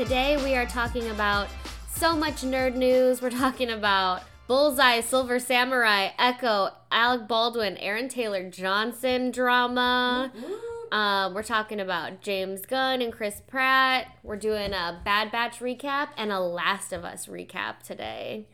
[0.00, 1.48] Today we are talking about
[1.94, 3.20] so much nerd news.
[3.20, 10.32] We're talking about Bullseye, Silver Samurai, Echo, Alec Baldwin, Aaron Taylor Johnson drama.
[10.90, 14.06] Uh, we're talking about James Gunn and Chris Pratt.
[14.22, 18.46] We're doing a Bad Batch recap and a Last of Us recap today.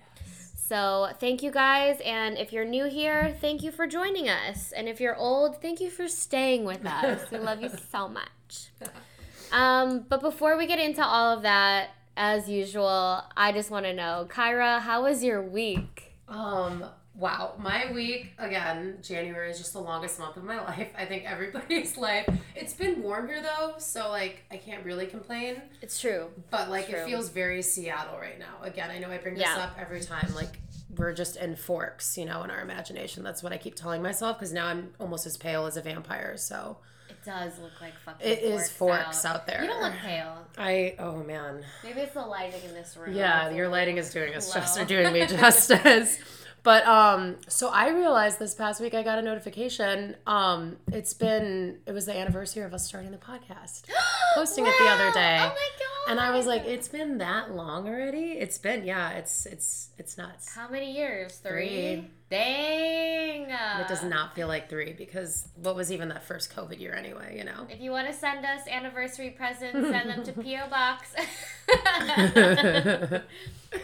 [0.57, 2.01] So, thank you guys.
[2.05, 4.73] And if you're new here, thank you for joining us.
[4.73, 7.31] And if you're old, thank you for staying with us.
[7.31, 8.73] We love you so much.
[9.53, 13.93] Um, but before we get into all of that, as usual, I just want to
[13.93, 16.15] know, Kyra, how was your week?
[16.29, 17.55] Um, wow.
[17.59, 20.89] My week, again, January is just the longest month of my life.
[20.97, 22.27] I think everybody's life.
[22.55, 25.61] It's been warm here though, so like I can't really complain.
[25.83, 26.29] It's true.
[26.51, 27.01] But like True.
[27.01, 28.63] it feels very Seattle right now.
[28.63, 29.65] Again, I know I bring this Yeah.
[29.65, 30.33] up every time.
[30.35, 30.59] Like
[30.97, 33.23] we're just in Forks, you know, in our imagination.
[33.23, 36.39] That's what I keep telling myself because now I'm almost as pale as a vampire.
[36.39, 36.79] So
[37.27, 39.61] does look like fucking it is Forks out, there.
[39.61, 40.47] You don't look pale.
[40.57, 41.65] I oh man.
[41.83, 43.15] Maybe it's the lighting in this room.
[43.15, 46.19] Yeah, your lighting is doing us justice, or doing me justice.
[46.67, 50.17] But um, so I realized this past week I got a notification.
[50.27, 53.85] Um, it's been it was the anniversary of us starting the podcast,
[54.35, 56.11] posting it the other day, Oh my god.
[56.11, 58.33] and I was like, it's been that long already.
[58.33, 60.57] It's been yeah, it's it's it's nuts.
[60.57, 61.37] How many years?
[61.37, 61.69] Three?
[61.69, 62.11] Three.
[62.31, 63.43] Dang.
[63.43, 67.39] It does not feel like three because what was even that first COVID year anyway?
[67.39, 67.69] You know.
[67.71, 70.69] If you want to send us anniversary presents, send them to P.O.
[70.69, 71.15] Box.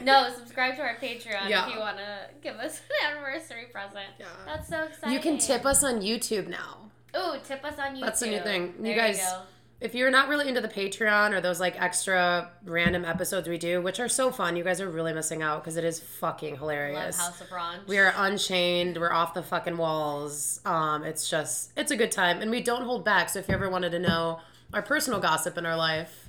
[0.03, 1.67] no, subscribe to our Patreon Yeah.
[1.69, 4.07] if you want to give us an anniversary present.
[4.19, 4.27] Yeah.
[4.47, 5.13] That's so exciting.
[5.13, 6.79] You can tip us on YouTube now.
[7.17, 8.01] Ooh, tip us on YouTube.
[8.01, 8.75] That's a new thing.
[8.83, 9.43] You guys- go.
[9.81, 13.83] if you're not really into the Patreon or those like extra random episodes we do,
[13.83, 17.19] which are so fun, you guys are really missing out because it is fucking hilarious.
[17.19, 17.27] Love.
[17.33, 17.83] House of Ranch.
[17.89, 18.97] We are unchained.
[18.97, 20.61] We're off the fucking walls.
[20.65, 23.29] Um, it's just it's a good time, and we don't hold back.
[23.29, 24.41] So if you ever wanted to know
[24.73, 26.22] our personal gossip in our life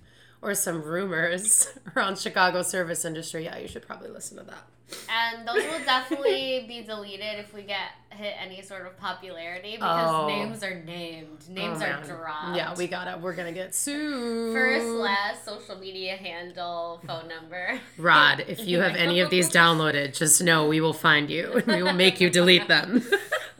[0.43, 4.63] or some rumors around Chicago service industry, yeah, you should probably listen to that.
[5.09, 10.07] And those will definitely be deleted if we get hit any sort of popularity because
[10.11, 10.27] Oh.
[10.27, 11.45] names are named.
[11.49, 12.05] Oh, names Oh, are man.
[12.07, 12.57] dropped.
[12.57, 13.17] Yeah, we gotta.
[13.17, 14.53] We're gonna get sued.
[14.53, 17.79] First, last, social media handle, phone number.
[17.97, 21.65] Rod, if you have any of these downloaded, just know we will find you and
[21.77, 23.03] we will make you delete them.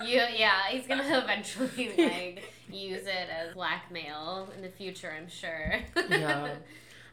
[0.05, 5.13] You, yeah, he's gonna eventually like use it as blackmail in the future.
[5.15, 5.79] I'm sure.
[6.09, 6.55] yeah.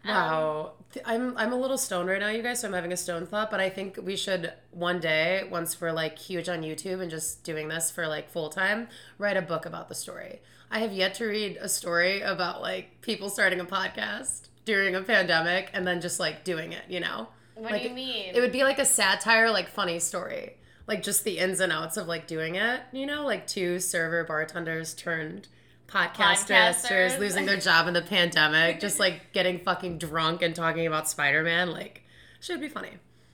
[0.03, 0.73] Um, wow.
[0.95, 3.27] Th- I'm I'm a little stoned right now, you guys, so I'm having a stone
[3.27, 7.11] thought, but I think we should one day, once we're like huge on YouTube and
[7.11, 8.89] just doing this for like full time,
[9.19, 10.41] write a book about the story.
[10.71, 15.03] I have yet to read a story about like people starting a podcast during a
[15.03, 17.29] pandemic and then just like doing it, you know?
[17.55, 18.35] What Like, do you mean?
[18.35, 20.57] It would be like a satire, like funny story.
[20.87, 24.25] Like just the ins and outs of like doing it, you know, like two server
[24.25, 25.49] bartenders turned
[25.87, 27.19] podcasters Podcasters.
[27.19, 31.43] losing their job in the pandemic, just like getting fucking drunk and talking about Spider
[31.43, 31.71] Man.
[31.71, 32.03] Like,
[32.41, 32.93] should be funny.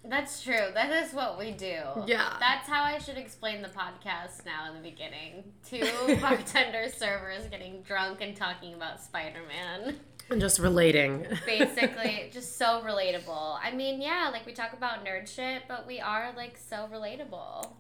[0.09, 0.69] That's true.
[0.75, 1.81] That is what we do.
[2.07, 2.37] Yeah.
[2.41, 5.45] That's how I should explain the podcast now in the beginning.
[5.69, 5.85] Two
[6.21, 9.97] bartender servers getting drunk and talking about Spider Man.
[10.31, 11.27] And just relating.
[11.45, 13.59] Basically, just so relatable.
[13.63, 17.71] I mean, yeah, like we talk about nerd shit, but we are like so relatable.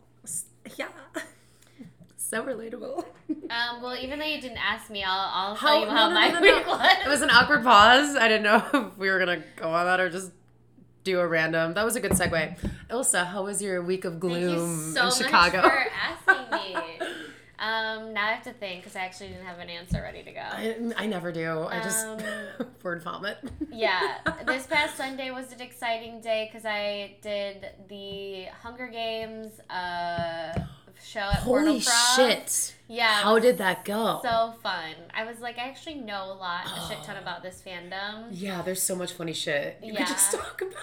[0.77, 0.89] yeah.
[2.19, 3.05] So relatable.
[3.31, 6.09] Um, well, even though you didn't ask me, I'll, I'll How- tell you no, how
[6.09, 6.97] no, my no, week was.
[7.05, 8.17] It was an awkward pause.
[8.17, 10.33] I didn't know if we were gonna go on that or just
[11.07, 11.73] do a random.
[11.75, 12.59] That was a good segue.
[12.91, 15.63] Ilsa, how was your week of Thank you gloom so in Chicago?
[15.63, 15.87] much for
[16.29, 16.75] asking me.
[17.61, 20.33] um, now I have to think because I actually didn't have an answer ready to
[20.33, 20.41] go.
[20.41, 21.63] I, I never do.
[21.63, 22.19] I just Um,
[22.83, 23.39] word vomit.
[23.71, 30.59] yeah, this past Sunday was an exciting day because I did the Hunger Games uh,
[31.05, 32.75] show at Holy shit!
[32.89, 34.21] Yeah, How did that go?
[34.23, 34.95] So fun.
[35.13, 38.29] I was like, I actually know a lot, a shit ton about this fandom.
[38.31, 40.75] yeah, there's so much funny shit you could just talk about.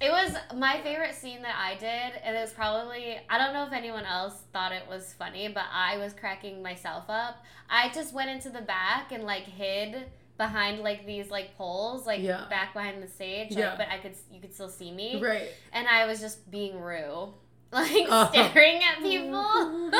[0.00, 3.66] It was my favorite scene that I did, and it was probably I don't know
[3.66, 7.44] if anyone else thought it was funny, but I was cracking myself up.
[7.68, 10.06] I just went into the back and like hid
[10.38, 12.46] behind like these like poles, like Yeah.
[12.48, 13.74] back behind the stage, like, Yeah.
[13.76, 15.50] but I could you could still see me, Right.
[15.74, 17.34] and I was just being Rue,
[17.72, 18.28] like Oh.
[18.32, 19.34] staring at people,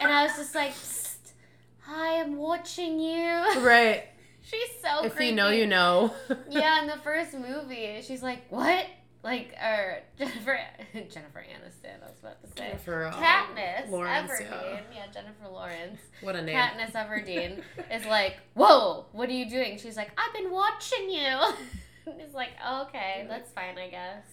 [0.00, 1.32] and I was just like, Psst,
[1.80, 4.04] "Hi, I'm watching you." right.
[4.42, 5.30] She's so If creepy.
[5.30, 6.12] you know, you know.
[6.50, 8.86] yeah, in the first movie, she's like, "What?"
[9.22, 10.58] Like, or Jennifer
[10.92, 12.02] Jennifer Aniston.
[12.02, 14.50] I was about to say Jennifer, uh, Katniss Lawrence, Everdeen.
[14.50, 14.80] yeah.
[14.94, 15.06] Yeah.
[15.14, 15.98] Jennifer Lawrence.
[16.20, 16.56] What a name.
[16.56, 21.38] Katniss Everdeen is like, "Whoa, what are you doing?" She's like, "I've been watching you."
[22.18, 24.24] He's like, oh, "Okay, that's fine, I guess."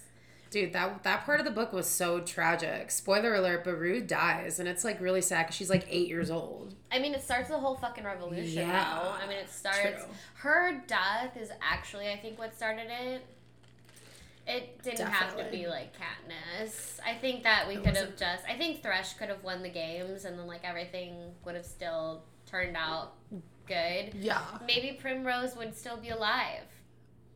[0.51, 2.91] Dude, that that part of the book was so tragic.
[2.91, 6.29] Spoiler alert, but Rue dies, and it's like really sad because she's like eight years
[6.29, 6.75] old.
[6.91, 8.67] I mean, it starts the whole fucking revolution.
[8.67, 9.11] Yeah, though.
[9.11, 9.79] I mean, it starts.
[9.79, 10.13] true.
[10.35, 13.25] Her death is actually, I think, what started it.
[14.45, 16.99] It didn't have to be like Katniss.
[17.05, 18.43] I think that we could have just.
[18.45, 22.23] I think Thresh could have won the games, and then like everything would have still
[22.45, 23.13] turned out
[23.67, 24.15] good.
[24.15, 24.41] Yeah.
[24.67, 26.63] Maybe Primrose would still be alive.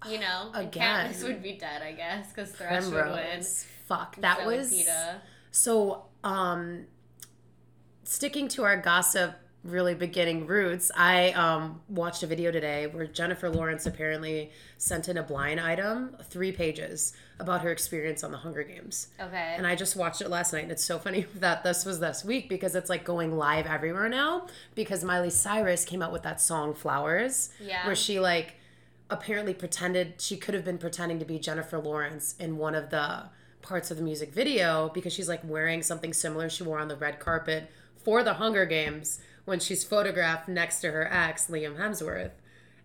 [0.07, 1.12] You know, Again.
[1.12, 3.44] Katniss would be dead, I guess, because Thresh would win.
[3.88, 4.16] Fuck.
[4.18, 5.16] That So was Peeta.
[5.52, 6.06] so.
[6.24, 6.86] Um,
[8.04, 13.50] sticking to our gossip really beginning roots, I um watched a video today where Jennifer
[13.50, 18.62] Lawrence apparently sent in a blind item, three pages, about her experience on the Hunger
[18.63, 19.07] Games.
[19.19, 19.56] Okay.
[19.57, 22.24] And I just watched it last night, and it's so funny that this was this
[22.24, 24.48] week because it's like going live everywhere now.
[24.75, 27.86] Because Miley Cyrus came out with that song "Flowers," Yeah.
[27.88, 28.56] where she like
[29.10, 33.25] apparently pretended she could have been pretending to be Jennifer Lawrence in one of the
[33.62, 36.96] parts of the music video because she's like wearing something similar she wore on the
[36.96, 37.69] red carpet
[38.04, 42.31] for the Hunger Games when she's photographed next to her ex Liam Hemsworth.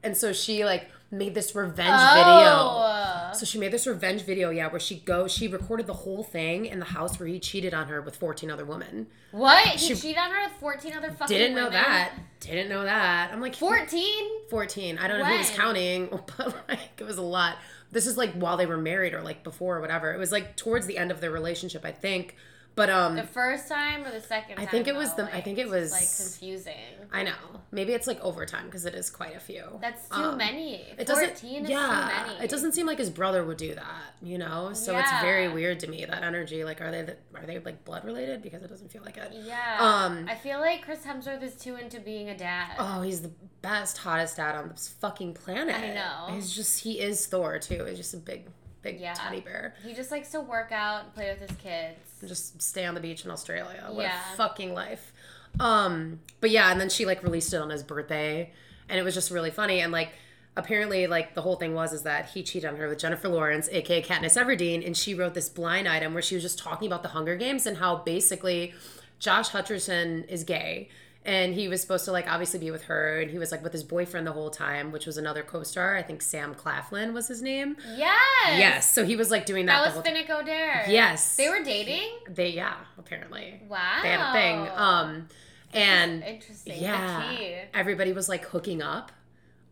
[0.02, 2.24] And so she like made this revenge video.
[2.24, 3.30] Oh.
[3.34, 6.66] So she made this revenge video, yeah, where she goes, she recorded the whole thing
[6.66, 9.06] in the house where he cheated on her with 14 other women.
[9.32, 9.66] What?
[9.66, 11.82] He She- cheated on her with 14 other fucking Didn't know women?
[11.82, 12.12] that.
[12.40, 13.30] Didn't know that.
[13.32, 14.48] I'm like, 14?
[14.48, 14.98] 14.
[14.98, 17.56] I don't know who was counting, but like it was a lot.
[17.92, 20.12] This is like while they were married or like before or whatever.
[20.12, 22.36] It was like towards the end of their relationship, I think.
[22.76, 25.24] But um The first time or the second I think it was though?
[25.24, 26.74] the- I think it was- like confusing.
[27.12, 27.32] I know.
[27.72, 29.78] Maybe it's like overtime because it is quite a few.
[29.80, 30.76] That's too Um, many.
[30.96, 31.64] It 14 doesn't.
[31.64, 32.44] is yeah, too many.
[32.44, 34.14] it doesn't seem like his brother would do that.
[34.22, 36.62] You know, so it's very weird to me that energy.
[36.64, 38.42] Like, are they the, are they like blood related?
[38.42, 39.32] Because it doesn't feel like it.
[39.32, 39.76] Yeah.
[39.80, 42.76] Um, I feel like Chris Hemsworth is too into being a dad.
[42.78, 43.32] Oh, he's the
[43.62, 45.74] best, hottest dad on this fucking planet.
[45.74, 46.34] I know.
[46.34, 47.84] He's just he is Thor too.
[47.84, 48.46] He's just a big,
[48.82, 49.14] big Yeah.
[49.14, 49.74] teddy bear.
[49.84, 51.98] He just likes to work out and play with his kids.
[52.20, 53.84] And just stay on the beach in Australia.
[53.90, 54.20] What Yeah.
[54.32, 55.12] a fucking life.
[55.58, 58.52] Um, but yeah, and then she like released it on his birthday,
[58.88, 59.80] and it was just really funny.
[59.80, 60.12] And like
[60.56, 63.68] apparently, like the whole thing was is that he cheated on her with Jennifer Lawrence,
[63.72, 67.02] aka Katniss Everdeen, and she wrote this blind item where she was just talking about
[67.02, 68.72] the Hunger Games and how basically
[69.18, 70.88] Josh Hutcherson is gay.
[71.22, 73.72] And he was supposed to like obviously be with her, and he was like with
[73.74, 75.94] his boyfriend the whole time, which was another co-star.
[75.94, 77.76] I think Sam Claflin was his name.
[77.94, 78.18] Yes.
[78.58, 79.84] Yes, so he was like doing that.
[79.84, 80.88] That was Finnick Odair.
[80.88, 81.36] Yes.
[81.36, 82.08] They were dating?
[82.30, 83.98] They yeah, apparently Wow.
[84.02, 84.68] they had a thing.
[84.74, 85.28] Um,
[85.74, 86.80] and Interesting.
[86.82, 89.12] yeah, everybody was like hooking up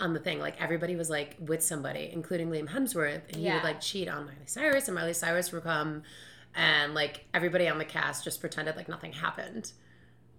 [0.00, 0.40] on the thing.
[0.40, 3.54] Like everybody was like with somebody, including Liam Hemsworth, and he Yeah.
[3.54, 6.02] would like cheat on Miley Cyrus, and Miley Cyrus would come,
[6.54, 9.72] and like everybody on the cast just pretended like nothing happened.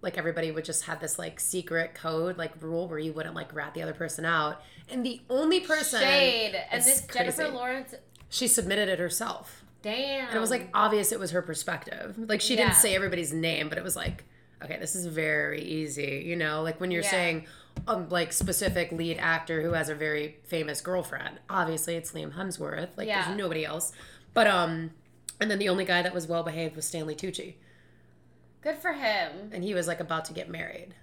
[0.02, 3.54] Like everybody would just have this like secret code like rule where you wouldn't like
[3.54, 6.54] rat the other person out, and the only person Shade.
[6.70, 7.48] And this Jennifer.
[7.48, 7.94] Lawrence.
[8.28, 9.64] she submitted it herself.
[9.82, 10.28] Damn.
[10.28, 12.14] And it was like obvious it was her perspective.
[12.18, 12.64] Like she Yeah.
[12.66, 14.24] didn't say everybody's name, but it was like,
[14.62, 16.22] okay, this is very easy.
[16.26, 17.10] You know, like when you're Yeah.
[17.10, 17.46] saying
[17.86, 21.38] um, like specific lead actor who has a very famous girlfriend.
[21.48, 22.88] Obviously, it's Liam Hemsworth.
[22.96, 23.24] Like Yeah.
[23.26, 23.92] there's nobody else.
[24.34, 24.90] But um,
[25.40, 27.54] and then the only guy that was well behaved was Stanley Tucci,
[28.62, 29.50] Good for him.
[29.52, 30.94] and he was like about to get married.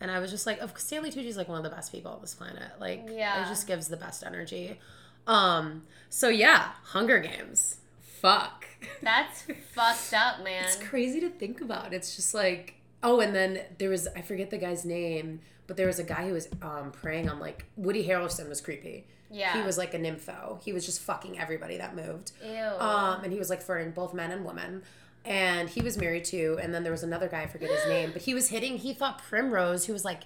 [0.00, 2.20] And I was just like, of Stanley Tucci's like one of the best people on
[2.20, 2.72] this planet.
[2.78, 3.42] Like, Yeah.
[3.44, 4.78] it just gives the best energy.
[5.26, 7.78] Um, so yeah, Hunger Games.
[8.20, 8.66] Fuck.
[9.02, 9.42] That's
[9.74, 10.64] fucked up, man.
[10.64, 11.92] It's crazy to think about.
[11.92, 15.86] It's just like oh, and then there was I forget the guy's name, but there
[15.86, 19.06] was a guy who was um preying on like Woody Harrelson was creepy.
[19.30, 19.58] Yeah.
[19.58, 20.62] He was like a nympho.
[20.62, 22.32] He was just fucking everybody that moved.
[22.44, 22.54] Ew.
[22.78, 24.82] Um, and he was like flirting both men and women.
[25.26, 26.58] And he was married too.
[26.62, 28.78] And then there was another guy, I forget his name, but he was hitting.
[28.78, 30.22] He thought Primrose, who was like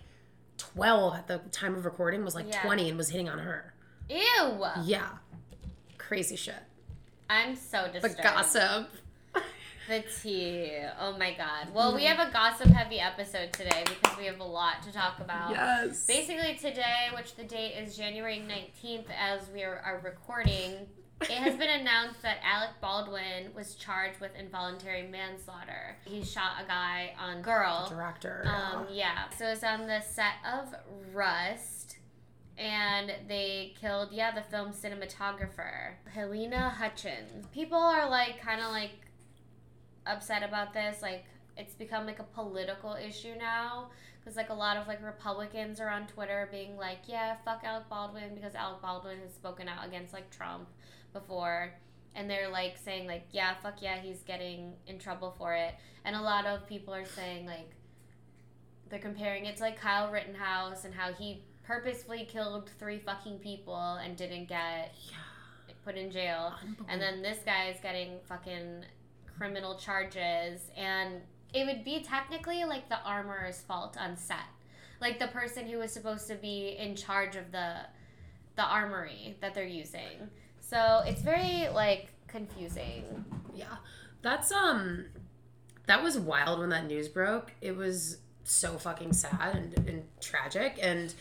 [0.59, 2.62] twelve at the time of recording, was like Yeah.
[2.62, 3.73] twenty and was hitting on her.
[4.09, 4.64] Ew.
[4.85, 5.09] Yeah,
[5.99, 6.54] crazy shit.
[7.28, 8.23] I'm so The disturbed.
[8.23, 8.88] gossip.
[9.88, 10.78] The tea.
[11.00, 11.75] Oh my god.
[11.75, 15.19] Well, we have a gossip heavy episode today because we have a lot to talk
[15.19, 15.50] about.
[15.50, 16.07] Yes.
[16.07, 20.87] Basically, today, which the date is January 19th, as we are, are recording,
[21.22, 25.96] it has been announced that Alec Baldwin was charged with involuntary manslaughter.
[26.04, 27.86] He shot a guy on Girl.
[27.88, 28.44] Director.
[28.46, 29.28] Um, yeah.
[29.36, 30.74] So it's on the set of
[31.12, 31.98] Rust,
[32.56, 37.46] and they killed, yeah, the film cinematographer, Halyna Hutchins.
[37.52, 38.92] People are like, kind of like
[40.06, 41.02] upset about this.
[41.02, 41.24] Like,
[41.56, 43.90] it's become like a political issue now.
[44.18, 47.88] Because, like, a lot of, like, Republicans are on Twitter being like, yeah, fuck Alec
[47.88, 50.68] Baldwin, because Alec Baldwin has spoken out against, like, Trump
[51.12, 51.72] before.
[52.14, 55.74] And they're, like, saying, like, yeah, fuck yeah, he's getting in trouble for it.
[56.04, 57.70] And a lot of people are saying, like,
[58.90, 63.94] they're comparing it to like Kyle Rittenhouse and how he purposefully killed three fucking people
[64.04, 65.74] and didn't get yeah.
[65.84, 66.52] put in jail,
[66.88, 68.84] and then this guy is getting fucking
[69.38, 71.20] criminal charges, and
[71.54, 74.38] it would be technically like the armorer's fault on set,
[75.00, 77.76] like the person who was supposed to be in charge of the
[78.56, 80.28] the armory that they're using.
[80.70, 83.24] So it's very like confusing.
[83.52, 83.76] Yeah.
[84.22, 85.06] That's um
[85.86, 87.52] that was wild when that news broke.
[87.60, 91.12] It was so fucking sad and, and tragic and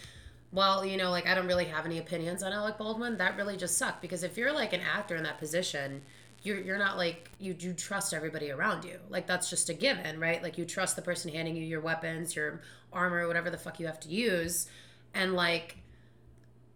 [0.51, 3.17] well, you know, like I don't really have any opinions on Alec Baldwin.
[3.17, 6.03] That really just sucked because if you're like an actor in that position,
[6.43, 8.99] you're you're not like you you trust everybody around you.
[9.09, 10.43] Like that's just a given, right?
[10.43, 12.61] Like you trust the person handing you your weapons, your
[12.93, 14.67] armor, whatever the fuck you have to use.
[15.15, 15.77] And like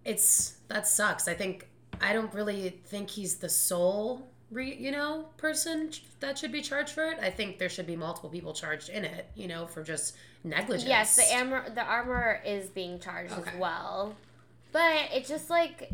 [0.03, 1.27] it's that sucks.
[1.27, 1.67] I think
[2.03, 6.91] I don't really think he's the sole re, you know person that should be charged
[6.91, 7.17] for it.
[7.21, 10.87] I think there should be multiple people charged in it, you know, for just negligence.
[10.87, 13.49] Yes, the armor the armor is being charged Okay.
[13.51, 14.15] as well.
[14.71, 15.89] But it's just like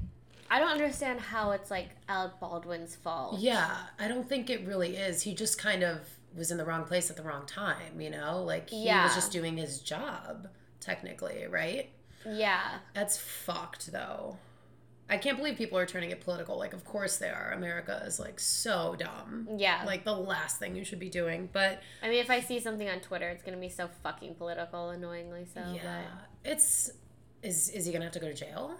[0.51, 3.39] I don't understand how it's like Alec Baldwin's fault.
[3.39, 5.21] Yeah, I don't think it really is.
[5.21, 5.99] He just kind of
[6.35, 8.43] was in the wrong place at the wrong time, you know?
[8.43, 9.03] Like he Yeah.
[9.03, 10.47] was just doing his job
[10.79, 11.89] technically, right?
[12.25, 12.79] Yeah.
[12.95, 14.37] That's fucked though.
[15.09, 16.57] I can't believe people are turning it political.
[16.57, 17.51] Like of course they are.
[17.53, 19.47] America is like so dumb.
[19.57, 19.83] Yeah.
[19.85, 22.87] Like the last thing you should be doing, but I mean if I see something
[22.89, 25.61] on Twitter it's gonna be so fucking political, annoyingly so.
[25.73, 26.01] yeah.
[26.45, 26.91] It's
[27.41, 28.75] is is he going to have to go to jail?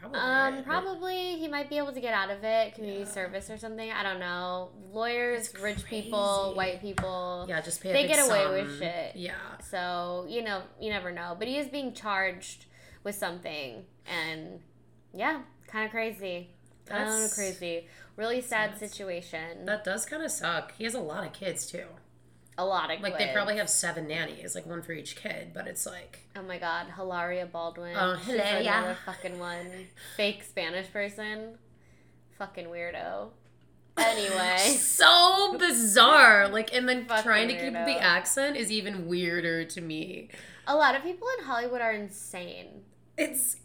[0.00, 0.18] Probably.
[0.18, 3.10] Um, probably he might be able to get out of it, community Yeah.
[3.10, 3.90] service or something.
[3.92, 4.70] I don't know.
[4.90, 7.44] Lawyers, rich people, white people.
[7.48, 8.52] Yeah, just pay They get away sum.
[8.52, 9.14] with shit.
[9.14, 9.34] Yeah.
[9.70, 11.36] So, you know, you never know.
[11.38, 12.64] But he is being charged
[13.04, 13.84] with something.
[14.06, 14.60] And
[15.14, 16.48] yeah, kind of crazy.
[16.86, 17.86] Kind of crazy.
[18.16, 19.64] Really sad situation.
[19.66, 20.72] That does kind of suck.
[20.76, 21.84] He has a lot of kids too.
[22.58, 25.66] a lot of Like they probably have seven nannies, like one for each kid, but
[25.66, 27.94] it's like Oh my god, Hilaria Baldwin.
[27.96, 28.60] Oh, Hilaria.
[28.60, 29.66] another fucking one.
[30.16, 31.56] Fake Spanish person.
[32.38, 33.28] Fucking weirdo.
[33.96, 34.58] Anyway.
[34.78, 36.48] so bizarre.
[36.48, 37.86] Like and then Fucking trying to keep weirdo.
[37.86, 40.28] the accent is even weirder to me.
[40.66, 42.82] A lot of people in Hollywood are insane.
[43.16, 43.56] It's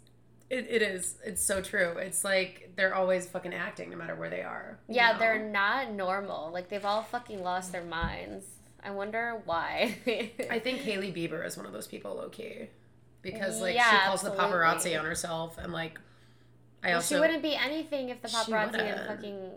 [0.49, 1.15] it, it is.
[1.25, 1.97] It's so true.
[1.97, 4.79] It's like they're always fucking acting no matter where they are.
[4.87, 5.19] you Yeah, know?
[5.19, 6.51] they're not normal.
[6.51, 8.45] Like they've all fucking lost their minds.
[8.83, 9.97] I wonder why.
[10.49, 12.69] I think Hailey Bieber is one of those people, low key,
[13.21, 15.99] because like she Yeah, calls the paparazzi on herself, and like
[16.83, 19.51] I Well, also she wouldn't be anything if the paparazzi and fucking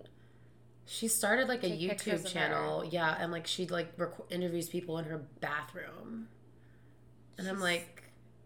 [0.86, 5.04] She started like a YouTube channel, yeah, and like she like rec- interviews people in
[5.04, 6.28] her bathroom,
[7.38, 7.99] and I'm like,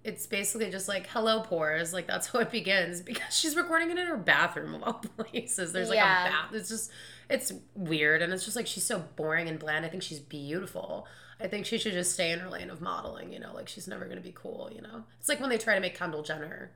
[0.05, 3.99] it's basically just like hello pores, like that's how it begins because she's recording it
[3.99, 5.73] in her bathroom of all places.
[5.73, 6.27] There's like Yeah.
[6.27, 6.55] a bath.
[6.55, 6.91] It's just
[7.31, 9.85] it's weird, and it's just like she's so boring and bland.
[9.85, 11.07] I think she's beautiful.
[11.41, 13.33] I think she should just stay in her lane of modeling.
[13.33, 14.71] You know, like she's never gonna be cool.
[14.75, 16.71] You know, it's like when they try to make Kendall Jenner.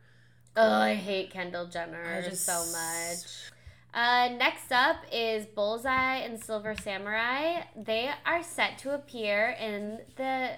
[0.57, 3.53] Oh, I hate Kendall Jenner just- so much.
[3.95, 7.63] Uh, next up is Bullseye and Silver Samurai.
[7.77, 10.51] They are set to appear in the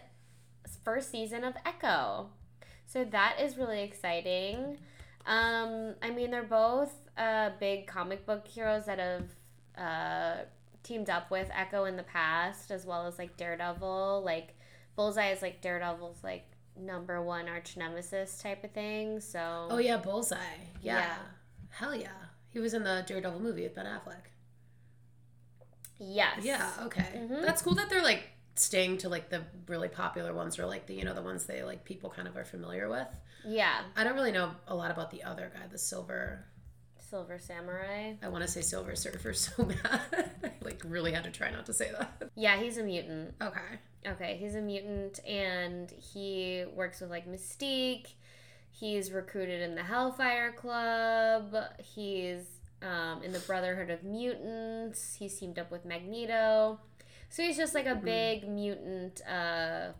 [0.84, 2.30] first season of Echo.
[2.92, 4.78] So that is really exciting.
[5.24, 9.28] Um, I mean, they're both uh, big comic book heroes that have
[9.78, 10.42] uh,
[10.82, 14.22] teamed up with Echo in the past, as well as like Daredevil.
[14.24, 14.56] Like,
[14.96, 19.20] Bullseye is like Daredevil's like number one arch nemesis type of thing.
[19.20, 20.36] So Oh yeah, Bullseye.
[20.82, 20.98] Yeah.
[20.98, 21.14] Yeah.
[21.68, 22.08] hell yeah.
[22.48, 24.26] He was in the Daredevil movie with Ben Affleck.
[25.98, 26.40] Yes.
[26.42, 27.06] Yeah, okay.
[27.14, 27.42] Mhm.
[27.44, 30.94] That's cool that they're like staying to like the really popular ones or like the
[30.94, 33.08] you know the ones they like people kind of are familiar with.
[33.44, 33.82] Yeah.
[33.96, 36.44] I don't really know a lot about the other guy, the silver.
[36.98, 38.14] Silver Samurai.
[38.22, 40.00] I want to say Silver Surfer so bad.
[40.44, 42.30] I like really had to try not to say that.
[42.36, 43.34] Yeah, he's a mutant.
[43.42, 43.60] Okay.
[44.06, 48.08] Okay, he's a mutant and he works with like Mystique.
[48.70, 51.54] He's recruited in the Hellfire Club.
[51.78, 52.44] He's
[52.82, 55.16] um, in the Brotherhood of Mutants.
[55.18, 56.78] He's teamed up with Magneto.
[57.30, 59.92] So he's just like a big mutant uh,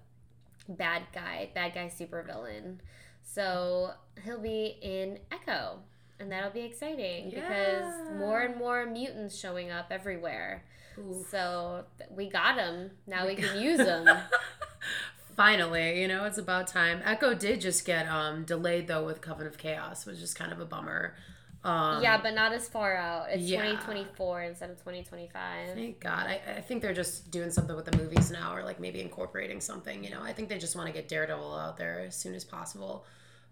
[0.69, 2.79] bad guy, bad guy supervillain.
[3.23, 3.93] So
[4.25, 5.79] he'll be in Echo.
[6.19, 10.65] And that'll be exciting because more and more mutants showing up everywhere.
[10.99, 11.25] Ooh.
[11.31, 11.85] So
[12.15, 12.91] we got him.
[13.07, 14.07] Now we, We can use them.
[15.37, 17.01] Finally, you know, it's about time.
[17.05, 20.61] Echo did just get um delayed though with Coven of Chaos, which is kind of
[20.61, 21.15] a bummer.
[21.63, 23.27] Um yeah, but not as far out.
[23.31, 23.63] It's yeah.
[23.63, 25.75] 2024 instead of 2025.
[25.75, 26.27] Thank God.
[26.27, 29.61] I, I think they're just doing something with the movies now, or like maybe incorporating
[29.61, 30.03] something.
[30.03, 32.45] You know, I think they just want to get Daredevil out there as soon as
[32.45, 33.05] possible.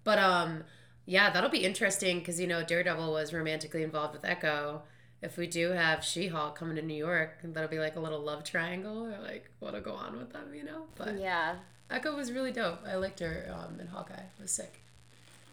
[0.04, 0.64] But um,
[1.04, 4.82] yeah, that'll be interesting because you know Daredevil was romantically involved with Echo.
[5.20, 8.44] If we do have She-Hulk coming to New York, that'll be like a little love
[8.44, 10.84] triangle, or like what'll go on with them, you know.
[10.96, 11.56] But Yeah.
[11.90, 12.80] Echo was really dope.
[12.86, 14.14] I liked her um, in Hawkeye.
[14.14, 14.82] It was sick.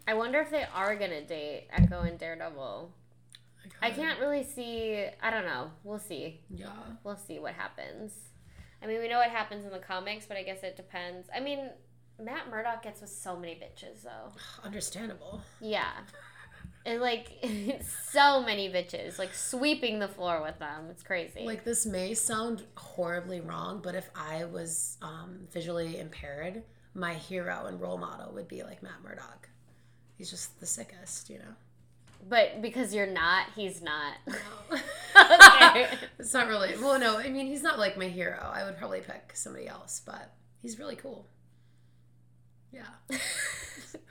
[0.06, 2.92] I wonder if they are to date Echo and Daredevil.
[3.82, 5.06] I can't really see.
[5.22, 5.70] I don't know.
[5.82, 6.40] We'll see.
[6.50, 6.68] Yeah.
[7.04, 8.12] We'll see what happens.
[8.82, 11.28] I mean, we know what happens in the comics, but I guess it depends.
[11.34, 11.70] I mean,
[12.22, 14.32] Matt Murdock gets with so many bitches, though.
[14.64, 15.42] Understandable.
[15.60, 15.90] Yeah.
[16.84, 17.32] And like
[18.12, 20.84] so many bitches, like sweeping the floor with them.
[20.88, 21.42] It's crazy.
[21.44, 26.62] Like this may sound horribly wrong, but if I was um, visually impaired,
[26.94, 29.48] my hero and role model would be like Matt Murdock.
[30.16, 31.54] He's just the sickest, you know.
[32.28, 34.14] but because you're not, he's not.
[34.26, 34.78] No.
[35.18, 35.88] Okay.
[36.18, 36.74] it's not really.
[36.76, 38.38] Well, no, I mean he's not like my hero.
[38.52, 40.30] I would probably pick somebody else, but
[40.60, 41.26] he's really cool.
[42.70, 42.84] Yeah.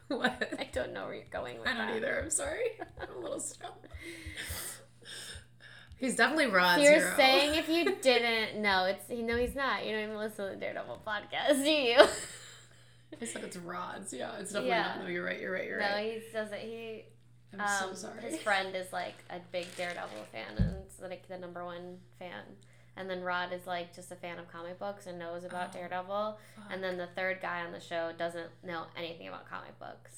[0.07, 0.51] what?
[0.59, 1.95] I don't know where you're going with I don't that.
[1.97, 2.21] either.
[2.23, 2.63] I'm sorry.
[3.01, 3.73] I'm a little stoned.
[5.97, 7.13] He's definitely Rod's You're hero.
[7.15, 9.85] saying if you didn't know, it's you know he's not.
[9.85, 11.97] You don't even listen to the Daredevil podcast, do you?
[13.21, 14.13] I said it's Rod's.
[14.13, 14.81] Yeah, it's definitely Yeah.
[14.97, 15.03] not.
[15.03, 15.39] No, you're right.
[15.39, 15.65] You're right.
[15.67, 16.21] You're no, right.
[16.25, 16.59] he doesn't.
[16.59, 17.03] He
[17.53, 18.21] I'm um, so sorry.
[18.21, 22.43] his friend is like a big Daredevil fan and it's like the number one fan.
[22.97, 25.77] And then Rod is like just a fan of comic books and knows about Oh,
[25.77, 26.37] Daredevil.
[26.55, 26.65] fuck.
[26.71, 30.11] And then the third guy on the show doesn't know anything about comic books.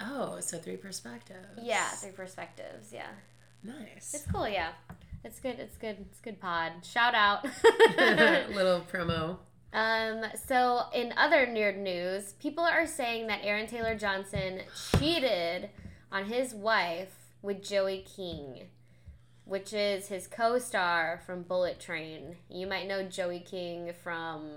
[0.00, 1.38] Oh, so three perspectives.
[1.62, 2.92] Yeah, three perspectives.
[2.92, 3.06] Yeah,
[3.62, 4.14] Nice.
[4.14, 4.48] it's cool.
[4.48, 4.70] Yeah,
[5.24, 5.58] it's good.
[5.58, 5.96] It's good.
[6.10, 6.72] It's good pod.
[6.82, 7.44] Shout out.
[8.48, 9.38] Little promo.
[9.72, 14.60] Um, so in other nerd news, people are saying that Aaron Taylor Johnson
[14.98, 15.70] cheated
[16.10, 18.68] on his wife with Joey King,
[19.46, 22.36] which is his co-star from Bullet Train.
[22.50, 24.50] You might know Joey King from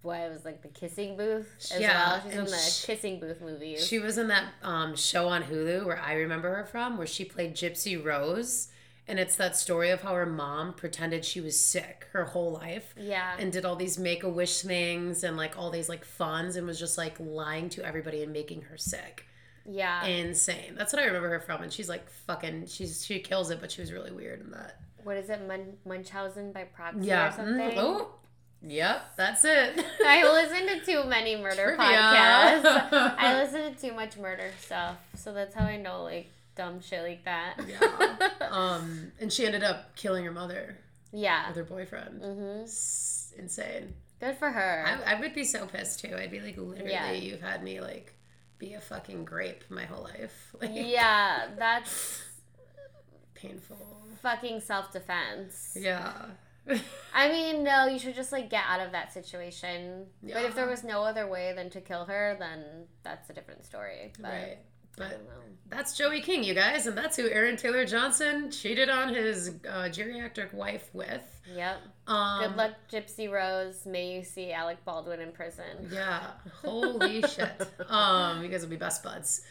[0.00, 2.22] what it was like the Kissing Booth as Yeah, well.
[2.24, 3.86] She's in the sh- Kissing Booth movies.
[3.86, 7.24] She was in that um, show on Hulu where I remember her from, where she
[7.24, 8.68] played Gypsy Rose.
[9.08, 12.94] And it's that story of how her mom pretended she was sick her whole life
[12.96, 13.34] yeah.
[13.38, 16.66] and did all these make a wish things and like all these like funds and
[16.66, 19.26] was just like lying to everybody and making her sick.
[19.68, 20.04] yeah.
[20.06, 20.74] Insane.
[20.76, 21.62] That's what I remember her from.
[21.62, 24.76] And she's like fucking, she's she kills it, but she was really weird in that.
[25.02, 25.46] what is it?
[25.48, 27.28] Mun- Munchausen by proxy Yeah.
[27.28, 27.56] or something?
[27.70, 28.08] Mm, oh,
[28.64, 29.16] yep.
[29.16, 29.84] That's it.
[30.06, 31.84] I listen to too many murder Trivia.
[31.86, 32.92] podcasts.
[33.18, 37.02] I listen to too much murder stuff, so that's how I know like dumb shit
[37.02, 37.56] like that.
[37.66, 38.30] Yeah.
[38.50, 40.78] um, and she ended up killing her mother
[41.12, 41.48] yeah.
[41.48, 42.22] with her boyfriend.
[42.22, 42.62] Mm-hmm.
[42.62, 43.94] It's insane.
[44.20, 44.84] Good for her.
[44.86, 46.14] I, I would be so pissed too.
[46.16, 47.12] I'd be like, literally, Yeah.
[47.12, 48.14] you've had me like
[48.58, 50.54] be a fucking grape my whole life.
[50.60, 52.22] Like, yeah, that's
[53.34, 53.78] painful.
[54.22, 55.76] fucking self defense.
[55.78, 56.12] Yeah.
[57.14, 60.06] I mean, no, you should just like get out of that situation.
[60.22, 60.34] Yeah.
[60.34, 63.64] But if there was no other way than to kill her, then that's a different
[63.64, 64.12] story.
[64.20, 64.58] But right.
[64.96, 65.20] But
[65.70, 69.88] that's Joey King, you guys, and that's who Aaron Taylor Johnson cheated on his uh,
[69.88, 71.22] geriatric wife with.
[71.54, 71.78] Yep.
[72.06, 73.86] Um, Good luck, Gypsy Rose.
[73.86, 75.88] May you see Alec Baldwin in prison.
[75.90, 76.20] Yeah.
[76.62, 77.68] Holy shit.
[77.88, 79.42] Um, you guys will be best buds.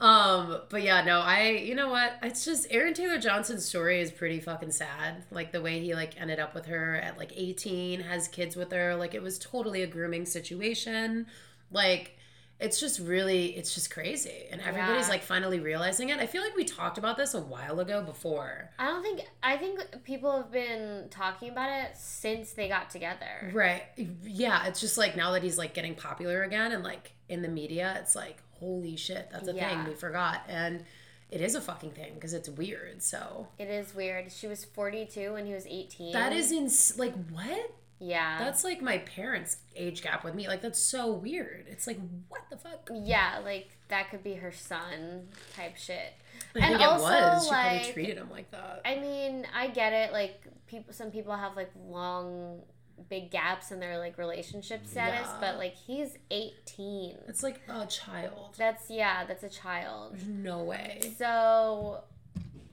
[0.00, 2.14] Um, but yeah, no, I you know what?
[2.22, 5.24] It's just Aaron Taylor Johnson's story is pretty fucking sad.
[5.30, 8.72] Like the way he like ended up with her at like 18, has kids with
[8.72, 11.26] her, like it was totally a grooming situation.
[11.70, 12.16] Like
[12.60, 14.46] it's just really it's just crazy.
[14.50, 15.12] And everybody's Yeah.
[15.14, 16.18] like finally realizing it.
[16.20, 18.70] I feel like we talked about this a while ago before.
[18.78, 23.50] I don't think I think people have been talking about it since they got together.
[23.52, 23.82] Right.
[24.22, 27.48] Yeah, it's just like now that he's like getting popular again and like in the
[27.48, 29.68] media, it's like holy shit, that's a Yeah.
[29.70, 30.42] thing we forgot.
[30.46, 30.84] And
[31.30, 33.02] it is a fucking thing because it's weird.
[33.02, 34.30] So It is weird.
[34.32, 36.12] She was 42 when he was 18.
[36.12, 37.70] that is ins like what?
[38.00, 38.38] Yeah.
[38.38, 40.48] That's like my parents' age gap with me.
[40.48, 41.66] Like that's so weird.
[41.68, 42.90] It's like what the fuck?
[43.04, 46.12] yeah, like that could be her son type shit.
[46.56, 47.44] I And also, was.
[47.44, 48.80] She like- probably treated him like that.
[48.84, 50.12] I mean, I get it.
[50.12, 52.62] Like people, some people have like long,
[53.08, 55.36] big gaps in their like relationship status, Yeah.
[55.40, 57.16] but like he's 18.
[57.28, 58.54] It's like a child.
[58.56, 60.14] That's yeah, that's a child.
[60.14, 61.14] There's no way.
[61.18, 62.02] So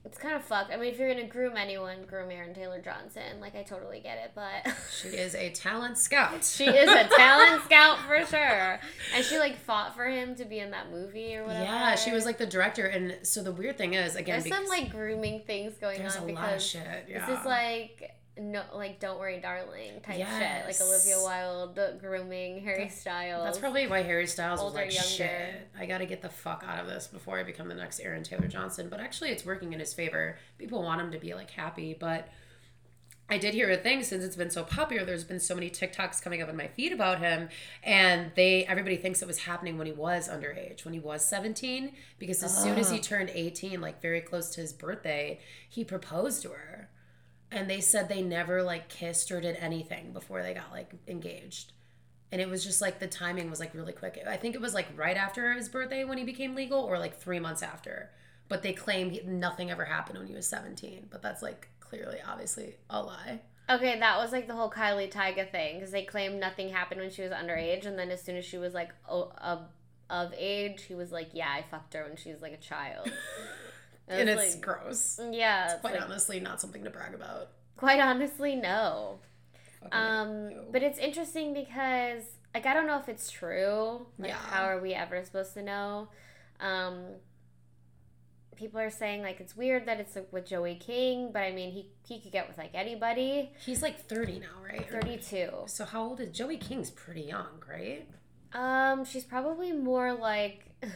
[0.08, 0.72] it's kind of fucked.
[0.72, 3.42] I mean, if you're gonna groom anyone, groom Aaron Taylor Johnson.
[3.42, 6.46] Like I totally get it, but She is a talent scout.
[6.46, 8.80] she is a talent scout for sure.
[9.14, 11.66] And she like fought for him to be in that movie or whatever.
[11.66, 14.66] Yeah, she was like the director, and so the weird thing is, again, There's some
[14.68, 17.06] like grooming things going there's on a because lot of shit.
[17.10, 17.26] Yeah.
[17.30, 22.90] this is like no like don't worry darling type shit like olivia wilde grooming harry
[22.90, 25.08] styles That's probably why Harry Styles was Older, like, younger.
[25.10, 28.24] shit, I gotta get the fuck out of this before I become the next Aaron
[28.24, 28.88] Taylor Johnson.
[28.90, 30.38] But actually, it's working in his favor.
[30.58, 32.30] People want him to be like happy, but
[33.30, 35.04] I did hear a thing since it's been so popular.
[35.04, 37.50] There's been so many TikToks coming up in my feed about him,
[37.84, 41.92] and they everybody thinks it was happening when he was underage, when he was 17,
[42.20, 46.42] because as soon as he turned 18, like very close to his birthday, he proposed
[46.44, 46.77] to her,
[47.52, 51.72] and they said they never like kissed or did anything before they got like engaged
[52.32, 54.22] and it was just like the timing was like really quick.
[54.28, 57.16] I think it was like right after his birthday when he became legal, or like
[57.18, 58.10] three months after.
[58.50, 61.08] but they claim he, nothing ever happened when he was 17.
[61.10, 63.40] But that's like clearly, obviously, a lie.
[63.70, 67.12] Okay, that was like the whole Kylie Tyga thing because they claimed nothing happened when
[67.12, 69.62] she was underage, and then as soon as she was like o- of
[70.10, 73.10] of age, he was like, "Yeah, I fucked her when she was like a child."
[74.08, 75.20] It and it's like- gross.
[75.32, 77.50] yeah, It's quite like- honestly not something to brag about.
[77.76, 79.20] quite honestly, no.
[79.92, 84.08] Um, but it's interesting because like I don't know if it's true.
[84.18, 84.36] Like, Yeah.
[84.38, 86.10] how are we ever supposed to know?
[86.60, 87.16] Um,
[88.56, 91.72] people are saying like it's weird that it's like, with Joey King, but I mean
[91.72, 93.54] he he could get with like anybody.
[93.64, 94.90] He's like 30 now, right?
[94.90, 95.52] Thirty two.
[95.68, 98.08] So how old is Joey King's pretty young, right?
[98.54, 100.64] Um, she's probably more like.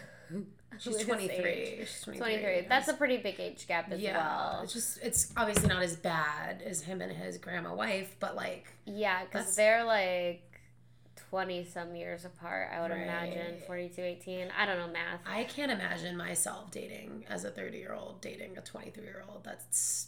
[0.80, 1.80] She's 23.
[1.80, 2.18] She's 23.
[2.18, 2.66] 23.
[2.68, 4.18] That's a pretty big age gap as yeah.
[4.18, 4.62] well.
[4.64, 8.68] It's just it's obviously not as bad as him and his grandma wife, but like
[8.86, 10.44] Yeah, because they're like
[11.30, 13.54] 20 some years apart, I would imagine.
[13.54, 13.68] Right.
[13.68, 14.48] 42, 18.
[14.58, 15.22] I don't know math.
[15.26, 19.44] I can't imagine myself dating as a 30 year old dating a 23 year old.
[19.44, 20.08] That's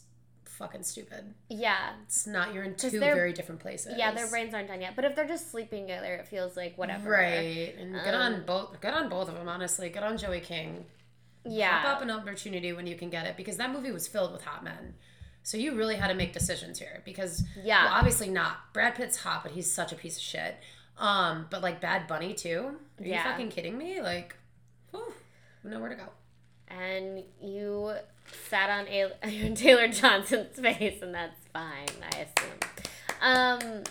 [0.58, 1.34] fucking stupid.
[1.50, 1.94] Yeah.
[2.04, 2.54] It's not.
[2.54, 3.94] You're in two very different places.
[3.98, 4.96] Yeah, their brains aren't done yet.
[4.96, 7.10] But if they're just sleeping together, it feels like whatever.
[7.12, 8.80] Right, and good on Um, both.
[8.82, 9.48] Good on both of them.
[9.50, 10.86] Honestly, good on Joey King.
[11.46, 11.82] Yeah.
[11.82, 14.44] Pop up an opportunity when you can get it because that movie was filled with
[14.44, 14.96] hot men.
[15.46, 17.84] So you really had to make decisions here because Yeah.
[17.86, 18.72] well, obviously not.
[18.74, 20.56] Brad Pitt's hot, but he's such a piece of shit.
[20.98, 22.78] Um, but like Bad Bunny too.
[23.00, 23.18] Are Yeah.
[23.26, 24.00] you fucking kidding me?
[24.02, 24.38] Like,
[24.92, 25.14] whew,
[25.66, 26.10] nowhere to go.
[26.68, 27.94] And you
[28.50, 32.60] sat on A- Taylor Johnson's face, and that's fine, I assume.
[33.22, 33.84] Um,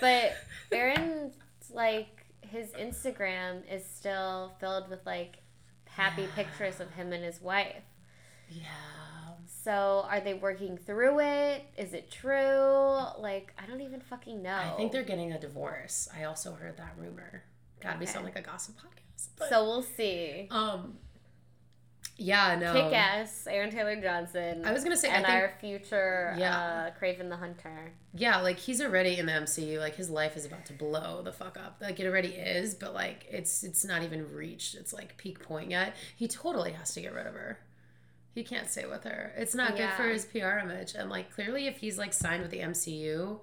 [0.00, 0.32] but
[0.72, 1.34] Aaron's
[1.72, 5.36] like his Instagram is still filled with like
[5.86, 7.82] happy pictures of him and his wife.
[8.48, 8.64] Yeah.
[9.62, 11.62] So are they working through it?
[11.76, 12.98] Is it true?
[13.18, 14.56] Like I don't even fucking know.
[14.56, 16.08] I think they're getting a divorce.
[16.16, 17.44] I also heard that rumor.
[17.80, 18.06] Gotta Okay.
[18.06, 19.28] sound like a gossip podcast.
[19.36, 20.48] But, So we'll see.
[20.50, 20.96] um,
[22.20, 22.72] yeah, no.
[22.72, 24.64] Kick ass, Aaron Taylor Johnson.
[24.64, 26.58] I was gonna say, I and think- our future Yeah.
[26.58, 27.92] uh, Kraven the Hunter.
[28.14, 29.78] Yeah, like he's already in the MCU.
[29.80, 31.78] Like his life is about to blow the fuck up.
[31.80, 34.74] Like it already is, but like it's it's not even reached.
[34.74, 35.94] It's like peak point yet.
[36.14, 37.58] He totally has to get rid of her.
[38.34, 39.32] He can't stay with her.
[39.36, 40.94] It's not good for his PR image.
[40.94, 43.40] And like clearly, if he's like signed with the MCU,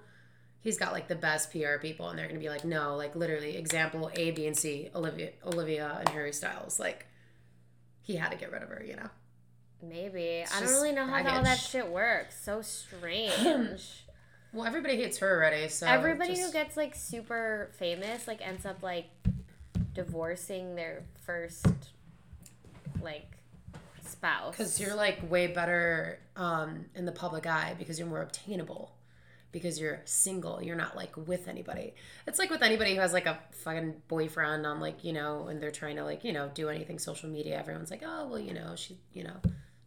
[0.62, 3.58] he's got like the best PR people, and they're gonna be like, no, like literally,
[3.58, 6.80] example A, B, and C, Olivia, Olivia, and Harry Styles.
[6.80, 7.06] Like
[8.08, 8.84] he had to get rid of her.
[8.88, 9.10] You know.
[9.84, 10.22] Maybe.
[10.24, 12.42] It's I don't really know how all that shit works.
[12.42, 14.04] So strange.
[14.54, 15.68] Well, everybody hates her already.
[15.68, 19.08] So Everybody just- who gets like super famous like ends up like
[19.94, 21.68] divorcing their first
[23.02, 23.30] like
[24.08, 24.56] spouse.
[24.56, 28.96] Because you're like way better um, in the public eye because you're more obtainable.
[29.58, 31.94] Because you're single, you're not like with anybody.
[32.26, 35.62] It's like with anybody who has like a fucking boyfriend on like you know, and
[35.62, 37.58] they're trying to like you know do anything social media.
[37.58, 39.38] Everyone's like, oh well, you know, she you know,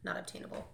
[0.04, 0.66] not obtainable.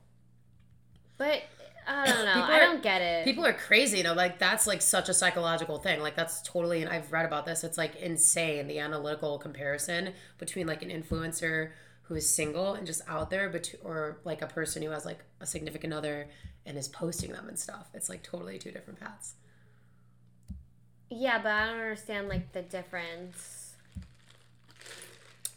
[1.18, 1.42] But
[1.88, 2.32] I don't know.
[2.34, 3.24] People I are- don't get it.
[3.24, 6.00] People are crazy, know, like that's like such a psychological thing.
[6.00, 7.64] Like that's totally, and I've read about this.
[7.64, 11.70] It's like insane the analytical comparison between like an influencer
[12.08, 15.20] who is single and just out there, but or like a person who has like
[15.40, 16.28] a significant other
[16.64, 17.88] and is posting them and stuff.
[17.94, 19.34] It's like totally two different paths.
[21.10, 23.74] yeah, but I don't understand like the difference.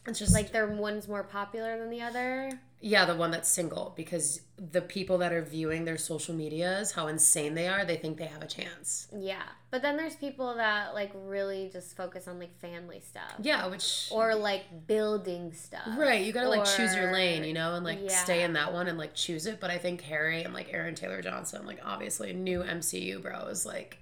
[0.08, 2.52] It's just like their one's more popular than the other.
[2.82, 7.08] Yeah, the one that's single because the people that are viewing their social medias, how
[7.08, 9.10] insane they are, they think they have a chance.
[9.14, 9.44] Yeah.
[9.70, 13.34] But then there's people that like really just focus on like family stuff.
[13.42, 15.98] Yeah, which Or like building stuff.
[15.98, 18.88] Right, you gotta like choose your lane, you know, and like stay in that one
[18.88, 19.60] and like choose it.
[19.60, 23.66] But I think Harry and like Aaron Taylor Johnson, like obviously new MCU bro, is
[23.66, 23.98] like,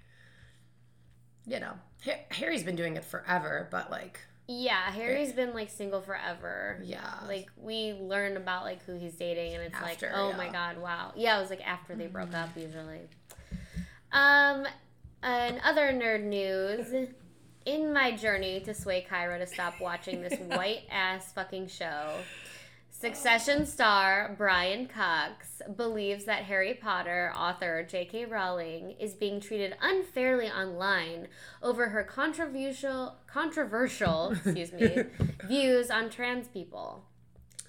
[1.48, 1.74] you know,
[2.30, 6.80] Harry's been doing it forever, but like, Yeah, Harry's been like single forever.
[6.84, 10.38] yeah, Like we learn about like who he's dating and it's After, like, oh yeah.
[10.38, 11.12] my god, wow.
[11.16, 13.02] Yeah, it was like after they broke up usually.
[14.12, 14.66] Um
[15.22, 17.10] and other nerd news.
[17.66, 22.14] In my journey to sway Kyra to stop watching this white ass fucking show,
[23.00, 28.26] Succession star Brian Cox believes that Harry Potter author J.K.
[28.26, 31.28] Rowling is being treated unfairly online
[31.62, 35.04] over her controversial controversial, excuse me,
[35.48, 37.06] views on trans people.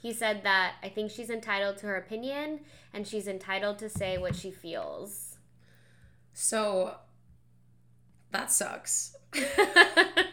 [0.01, 2.61] He said that I think she's entitled to her opinion
[2.95, 5.37] and she's entitled to say what she feels.
[6.33, 6.95] so
[8.31, 9.15] that sucks.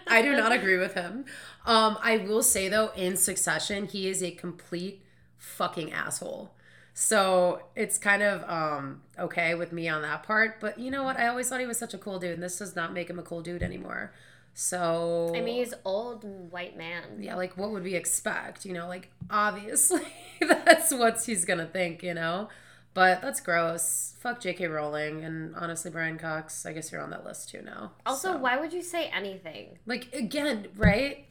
[0.08, 1.25] I do not agree with him.
[1.65, 5.04] Um, I will say though, in Succession, he is a complete
[5.38, 6.51] fucking asshole.
[6.93, 10.60] So it's kind of um okay with me on that part.
[10.62, 11.17] But you know what?
[11.17, 13.19] I always thought he was such a cool dude, and this does not make him
[13.19, 14.13] a cool dude anymore.
[14.54, 17.04] So I mean, he's old white man.
[17.19, 18.65] yeah, like what would we expect?
[18.65, 20.04] You know, like obviously
[20.39, 22.47] that's what he's gonna think, you know?
[22.93, 24.13] But that's gross.
[24.21, 24.67] Fuck J.K.
[24.67, 26.65] Rowling and honestly, Brian Cox.
[26.65, 27.91] I guess you're on that list too now.
[28.06, 29.78] Also, So, why would you say anything?
[29.86, 31.25] like again, right?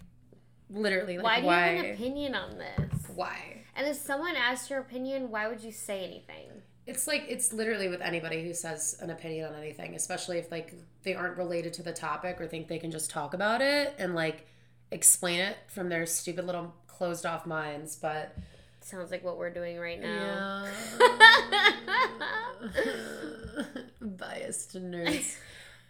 [0.71, 1.71] Literally, like Why do why?
[1.71, 3.03] you have an opinion on this?
[3.15, 3.63] why?
[3.77, 6.49] And if someone asked your opinion, why would you say anything?
[6.87, 10.75] It's like it's literally with anybody who says an opinion on anything, especially if like
[11.03, 14.15] they aren't related to the topic or think they can just talk about it and
[14.15, 14.47] like
[14.91, 17.97] explain it from their stupid little closed off minds.
[17.97, 18.37] But
[18.81, 20.67] Sounds like what we're doing right now.
[24.01, 25.37] biased nerds.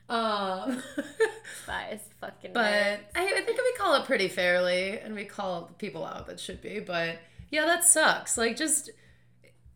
[0.09, 0.83] Um,
[1.67, 2.65] Biased fucking but.
[2.65, 6.61] I, I think we call it pretty fairly, and we call people out that should
[6.61, 6.81] be.
[6.81, 7.19] But
[7.51, 8.37] yeah, that sucks.
[8.37, 8.91] Like, just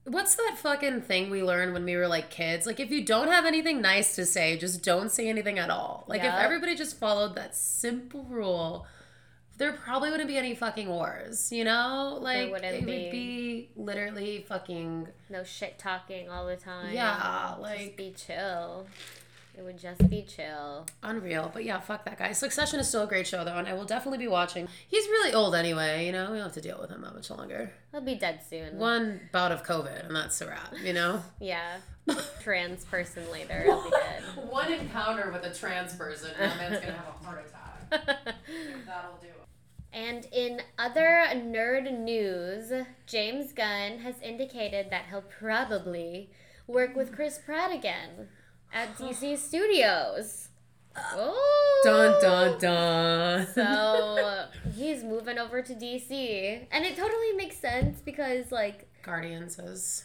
[0.04, 2.66] what's that fucking thing we learned when we were like kids?
[2.66, 6.04] Like, if you don't have anything nice to say, just don't say anything at all.
[6.08, 8.86] Like, if everybody just followed that simple rule.
[9.56, 12.16] There probably wouldn't be any fucking wars, you know?
[12.22, 12.92] Like it be.
[12.92, 16.94] would be literally fucking No shit talking all the time.
[16.94, 18.86] yeah, Just like be chill.
[19.58, 20.86] It would just be chill.
[21.02, 21.50] Unreal.
[21.52, 22.30] But yeah, fuck that guy.
[22.30, 24.68] Succession is still a great show though, and I will definitely be watching.
[24.86, 27.28] He's really old anyway, you know, we don't have to deal with him that much
[27.28, 27.72] longer.
[27.90, 28.78] He'll be dead soon.
[28.78, 31.22] One bout of COVID and that's a wrap, you know?
[31.40, 31.78] Yeah.
[32.40, 33.62] Trans person later.
[33.64, 34.22] He'll be dead.
[34.48, 37.90] One encounter with a trans person and that man's gonna have a heart attack.
[38.86, 39.48] That'll do it.
[39.92, 42.72] And in other nerd news,
[43.06, 46.30] James Gunn has indicated that he'll probably
[46.68, 48.28] work with Chris Pratt again
[48.72, 50.48] at DC Studios.
[50.96, 51.80] Oh.
[51.84, 53.46] Dun dun dun.
[53.54, 56.66] So he's moving over to DC.
[56.72, 60.04] And it totally makes sense because, like, Guardians is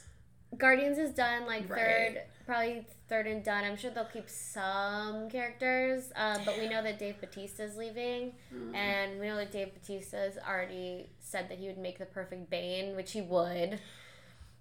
[0.56, 1.80] Guardians is done, like, Right.
[1.80, 3.64] third, probably third and done.
[3.64, 8.34] I'm sure they'll keep some characters, um, but we know that Dave Batista's leaving.
[8.54, 8.76] Mm.
[8.76, 12.96] And we know that Dave Batista's already said that he would make the perfect Bane,
[12.96, 13.80] which he would.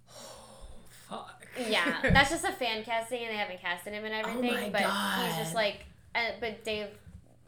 [0.09, 0.13] Oh,
[1.09, 1.42] fuck.
[1.57, 4.49] Yeah, that's just a fan casting, and they haven't casted him and everything.
[4.49, 5.85] Oh my but he's just like,
[6.15, 6.87] uh, but Dave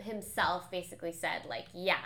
[0.02, 1.98] himself basically said, like, yeah,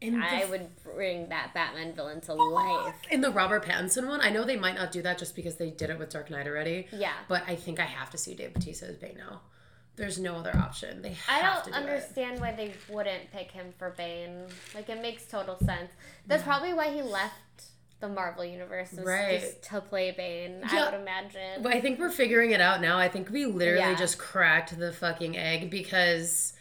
[0.00, 2.94] the I would bring that Batman villain to life.
[3.10, 5.70] In the Robert Pattinson one, I know they might not do that just because they
[5.70, 6.86] did it with Dark Knight already.
[6.92, 7.12] Yeah.
[7.28, 9.40] But I think I have to see Dave Bautista as Bane now.
[9.96, 11.02] There's no other option.
[11.02, 11.78] They I don't to do it.
[11.78, 14.46] understand why they wouldn't pick him for Bane.
[14.74, 15.92] Like, it makes total sense.
[16.26, 17.34] That's probably why he left
[18.08, 19.40] the Marvel universe, was Right.
[19.40, 21.62] just to play Bane, I would imagine.
[21.62, 22.98] But I think we're figuring it out now.
[22.98, 23.94] I think we literally Yeah.
[23.94, 26.52] just cracked the fucking egg because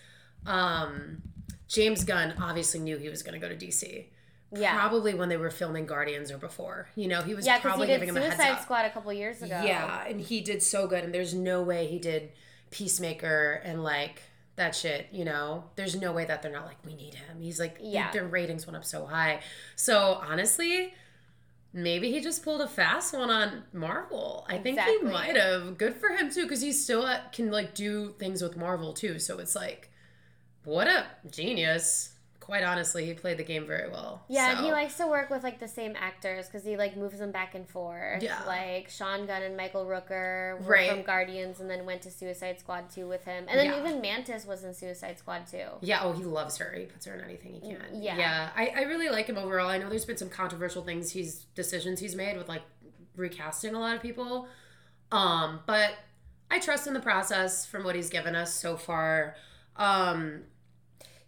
[0.46, 1.22] um,
[1.68, 4.08] James Gunn obviously knew he was going to go to DC.
[4.56, 4.76] yeah.
[4.76, 6.88] Probably when they were filming Guardians or before.
[6.96, 8.62] You know, he was Yeah, probably he giving did him a Suicide.
[8.62, 9.62] Squad a couple years ago.
[9.66, 12.32] Yeah, and he did so good, and there's no way he did
[12.70, 14.22] Peacemaker and like
[14.56, 15.08] that shit.
[15.12, 17.42] You know, there's no way that they're not like we need him.
[17.42, 18.12] He's like, Yeah.
[18.12, 19.40] their ratings went up so high.
[19.76, 20.94] So honestly,
[21.74, 24.46] maybe he just pulled a fast one on Marvel.
[24.48, 25.08] I think Exactly.
[25.08, 25.78] he might have.
[25.78, 29.20] Good for him too, because he still can like do things with Marvel too.
[29.20, 29.90] So it's like,
[30.64, 32.13] what a genius.
[32.44, 34.26] Quite honestly, he played the game very well.
[34.28, 37.20] Yeah, So- he likes to work with like the same actors because he like moves
[37.20, 38.22] them back and forth.
[38.22, 38.44] Yeah.
[38.46, 40.90] like Sean Gunn and Michael Rooker were Right.
[40.92, 43.80] from Guardians, and then went to Suicide Squad two with him, and then Yeah.
[43.80, 45.68] even Mantis was in Suicide Squad too.
[45.80, 46.74] Yeah, oh, he loves her.
[46.74, 48.02] He puts her in anything he can.
[48.02, 48.18] yeah.
[48.18, 48.50] Yeah.
[48.56, 49.70] I, I really like him overall.
[49.70, 52.64] I know there's been some controversial things he's decisions he's made with like
[53.16, 54.50] recasting a lot of people.
[55.14, 55.92] Um, but
[56.52, 59.36] I trust in the process from what he's given us so far.
[59.78, 60.44] Um,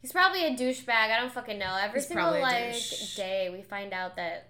[0.06, 0.88] He's probably a douchebag.
[0.90, 1.76] I don't fucking know.
[1.82, 2.76] Every He's single like
[3.16, 4.50] day, we find out that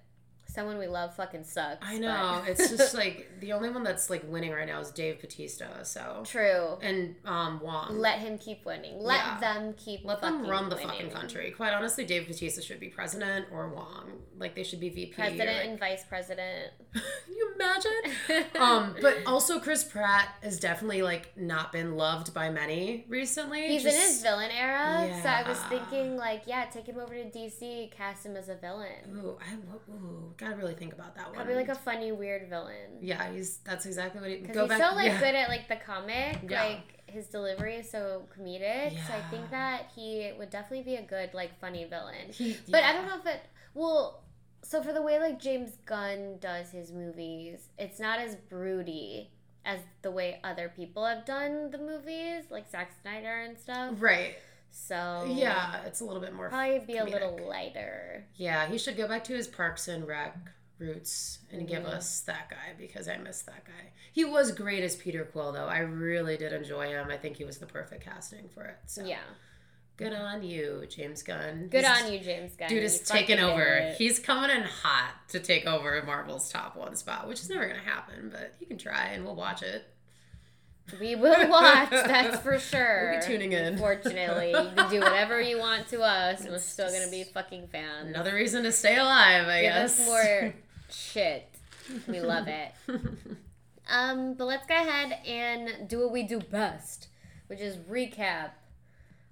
[0.56, 1.86] someone we love fucking sucks.
[1.88, 2.44] I know.
[2.48, 6.24] it's just like the only one that's like winning right now is Dave Batista, so
[6.26, 6.78] true.
[6.82, 7.98] and um Wong.
[8.00, 8.98] Let him keep winning.
[9.00, 9.40] Let Yeah.
[9.40, 10.06] them keep.
[10.06, 10.90] Let them run the winning.
[10.90, 11.52] fucking country.
[11.52, 14.14] Quite honestly, Dave Batista should be president or Wong.
[14.40, 15.14] Like they should be VP.
[15.14, 16.72] President like- and vice president.
[16.94, 17.02] Can
[17.36, 18.52] you imagine?
[18.60, 23.68] um, but also Chris Pratt has definitely like not been loved by many recently.
[23.68, 27.24] He's in his villain era, so I was thinking like, yeah, take him over to
[27.30, 28.86] DC, cast him as a villain.
[29.24, 29.54] Ooh, I
[29.92, 31.36] ooh, gotta really think about that one.
[31.36, 33.00] Probably like a funny, weird villain.
[33.02, 34.80] yeah, he's that's exactly what he Because he's back.
[34.90, 35.20] so like yeah.
[35.20, 36.64] good at like the comic, Yeah.
[36.64, 38.92] like his delivery is so comedic.
[39.08, 42.32] So I think that he would definitely be a good like funny villain.
[42.32, 43.42] He- But I don't know if it
[43.74, 44.22] well.
[44.64, 49.30] So for the way like James Gunn does his movies, it's not as broody
[49.64, 53.94] as the way other people have done the movies, like Zack Snyder and stuff.
[54.00, 54.36] Right.
[54.78, 56.50] So Yeah, it's a little bit more.
[56.50, 58.26] probably be a little lighter.
[58.36, 60.36] Yeah, he should go back to his Parks and Rec
[60.78, 61.88] roots and give Mhm.
[61.94, 63.92] us that guy because I miss that guy.
[64.12, 65.68] He was great as Peter Quill though.
[65.68, 67.10] I really did enjoy him.
[67.10, 68.76] I think he was the perfect casting for it.
[68.86, 69.06] So.
[69.06, 69.22] Yeah.
[69.98, 71.70] Good on you, James Gunn.
[71.70, 72.68] Good He's- on you, James Gunn.
[72.68, 73.94] Dude is taking over.
[73.98, 77.80] He's coming in hot to take over Marvel's top one spot, which is never gonna
[77.80, 79.86] happen, but you can try and we'll watch it.
[81.00, 83.12] We will watch, that's for sure.
[83.12, 83.78] We'll be tuning in.
[83.78, 87.68] Fortunately, you can do whatever you want to us, and we're still gonna be fucking
[87.70, 88.10] fans.
[88.10, 90.00] Another reason to stay alive, I Give guess.
[90.00, 90.54] us more
[90.90, 91.50] shit.
[92.08, 92.72] We love it.
[93.88, 97.08] Um, but let's go ahead and do what we do best,
[97.46, 98.50] which is recap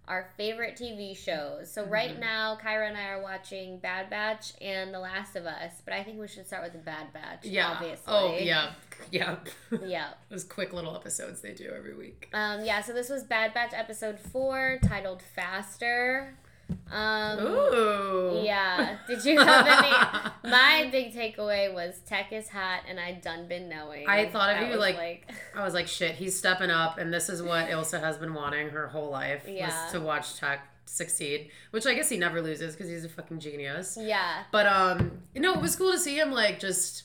[0.07, 1.71] our favorite TV shows.
[1.71, 2.19] So right Mm-hmm.
[2.19, 6.03] now, Kyra and I are watching Bad Batch and The Last of Us, but I
[6.03, 7.45] think we should start with the Bad Batch.
[7.45, 7.69] yeah.
[7.69, 8.03] obviously.
[8.07, 8.71] Oh yeah.
[9.11, 9.37] Yeah.
[9.85, 10.09] yeah.
[10.29, 12.29] Those quick little episodes they do every week.
[12.33, 12.81] Um, yeah.
[12.81, 16.35] So this was Bad Batch episode four, titled Faster.
[16.91, 18.41] Um, Ooh.
[18.43, 18.97] Yeah.
[19.07, 20.29] Did you have any?
[20.51, 24.07] My big takeaway was tech is hot, and I done been knowing.
[24.07, 27.29] I thought of you, was like- I was like, shit, he's stepping up, and this
[27.29, 29.67] is what Ilsa has been wanting her whole life Yeah.
[29.85, 31.49] was to watch Tech succeed.
[31.71, 33.97] Which I guess he never loses because he's a fucking genius.
[33.99, 37.03] yeah, But um, you know, it was cool to see him like just,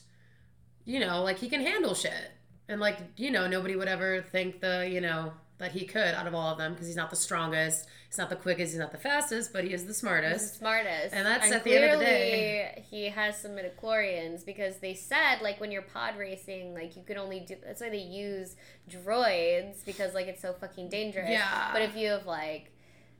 [0.85, 2.31] you know, like he can handle shit,
[2.67, 6.25] and like you know, nobody would ever think the you know that he could out
[6.25, 8.91] of all of them because he's not the strongest, he's not the quickest, he's not
[8.91, 10.57] the fastest, but he is the he's the smartest.
[10.57, 12.85] smartest, And that's at the end of the day.
[12.89, 17.17] He has some midichlorians because they said like when you're pod racing, like you could
[17.17, 17.55] only do.
[17.63, 18.55] That's why they use
[18.89, 21.29] droids because like it's so fucking dangerous.
[21.29, 21.69] Yeah.
[21.73, 22.71] But if you have like.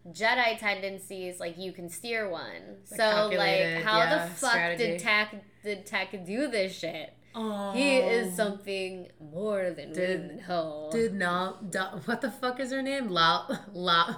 [0.08, 2.78] Jedi tendencies, like you can steer one.
[2.90, 4.88] The so, like, how yeah, the fuck strategy.
[4.88, 7.14] did Tech did Tech do this shit?
[7.36, 10.90] Oh, He is something more than Did- we know.
[10.92, 13.10] Did not da, what the fuck is her name?
[13.10, 14.18] La La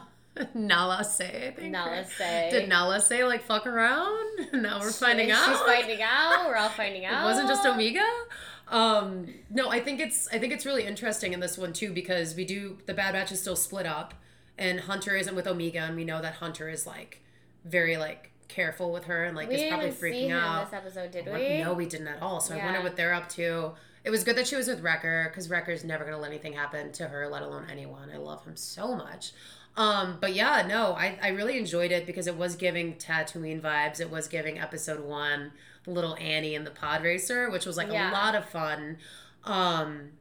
[0.53, 1.71] Nala Se I think.
[1.73, 2.47] Nala Se.
[2.51, 4.47] Did Nala say like fuck around?
[4.53, 5.65] now we're finding She's out.
[5.65, 6.45] finding out.
[6.47, 7.23] We're all finding out.
[7.23, 8.05] It wasn't just Omega.
[8.69, 12.35] Um, no, I think it's I think it's really interesting in this one too because
[12.35, 14.13] we do the Bad Batch is still split up,
[14.57, 17.21] and Hunter isn't with Omega, and we know that Hunter is like
[17.65, 20.69] very like careful with her and like We is probably freaking out.
[20.69, 21.63] this episode, did we?
[21.63, 22.39] No, we didn't at all.
[22.41, 22.65] So I Yeah.
[22.65, 23.71] wonder what they're up to.
[24.03, 26.91] It was good that she was with Wrecker because Wrecker's never gonna let anything happen
[26.93, 28.09] to her, let alone anyone.
[28.13, 29.31] I love him so much.
[29.77, 33.99] Um, but yeah, no, I, I really enjoyed it because it was giving Tatooine vibes.
[34.01, 35.51] It was giving episode one,
[35.85, 38.11] the little Annie and the pod racer, which was like Yeah.
[38.11, 38.97] a lot of fun.
[39.45, 40.11] Um,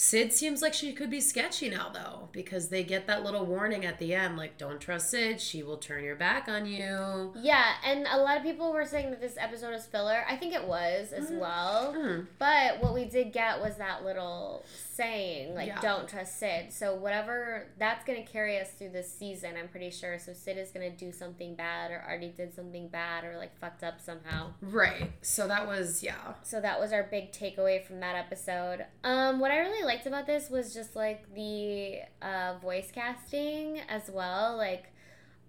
[0.00, 3.84] Cid seems like she could be sketchy now though, because they get that little warning
[3.84, 7.34] at the end, like don't trust Cid, she will turn your back on you.
[7.38, 10.24] Yeah, and a lot of people were saying that this episode is filler.
[10.26, 11.92] I think it was as well.
[11.92, 12.20] Hmm.
[12.38, 15.80] But what we did get was that little saying, like, Yeah.
[15.80, 16.72] don't trust Cid.
[16.72, 20.18] So whatever, that's going to carry us through this season, I'm pretty sure.
[20.18, 23.58] So Cid is going to do something bad or already did something bad or, like,
[23.58, 24.52] fucked up somehow.
[24.62, 25.12] Right.
[25.22, 26.34] So that was yeah.
[26.42, 28.84] So that was our big takeaway from that episode.
[29.04, 34.10] Um, what I really liked about this was just like the uh, voice casting as
[34.10, 34.56] well.
[34.56, 34.86] Like,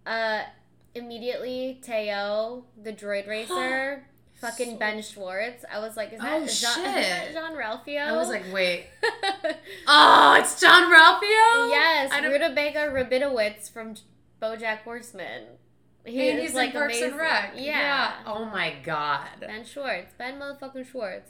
[0.06, 0.42] uh,
[0.96, 5.64] immediately Teo, the droid racer, fucking So- Ben Schwartz.
[5.72, 7.34] I was like, is that Oh, is that shit.
[7.34, 8.08] Jean Ralphio?
[8.08, 8.86] I was like, wait.
[9.88, 11.70] Oh, it's Jean Ralphio?
[11.70, 13.96] yes, Rutabaga Rabinowitz from
[14.42, 15.44] Bojack Horseman.
[16.06, 17.12] He and he's like Parks amazing.
[17.12, 17.54] and Rec.
[17.58, 18.14] Yeah.
[18.26, 19.28] Oh my god.
[19.40, 21.30] Ben Schwartz, Ben motherfucking Schwartz.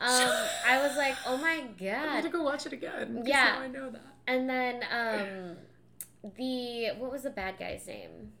[0.00, 0.32] Um,
[0.66, 2.08] I was like, oh my god.
[2.08, 3.22] I need to go watch it again.
[3.24, 3.58] Yeah.
[3.60, 4.02] I know that.
[4.26, 5.56] And then um,
[6.36, 8.32] the what was the bad guy's name?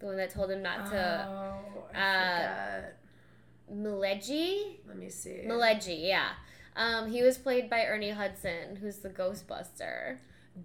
[0.00, 2.82] The one that told him not to oh, uh.
[3.72, 4.76] Millegi.
[4.86, 5.42] Let me see.
[5.46, 6.30] Millegi, yeah.
[6.76, 10.18] Um, he was played by Ernie Hudson, who's the Ghostbuster.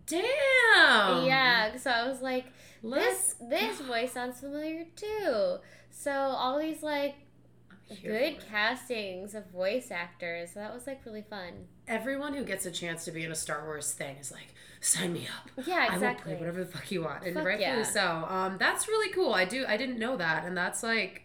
[0.05, 1.25] Damn.
[1.25, 2.45] yeah, so I was like,
[2.81, 5.57] Let's this this voice sounds familiar too.
[5.91, 7.15] So all these like
[8.01, 10.51] good castings of voice actors.
[10.53, 11.67] So that was like really fun.
[11.87, 15.13] Everyone who gets a chance to be in a Star Wars thing is like, sign
[15.13, 15.65] me up.
[15.67, 16.31] Yeah, exactly.
[16.31, 17.83] I will play whatever the fuck you want, and Fuck rightfully yeah.
[17.83, 18.25] so.
[18.27, 19.33] Um, that's really cool.
[19.33, 19.65] I do.
[19.67, 21.23] I didn't know that, and that's like,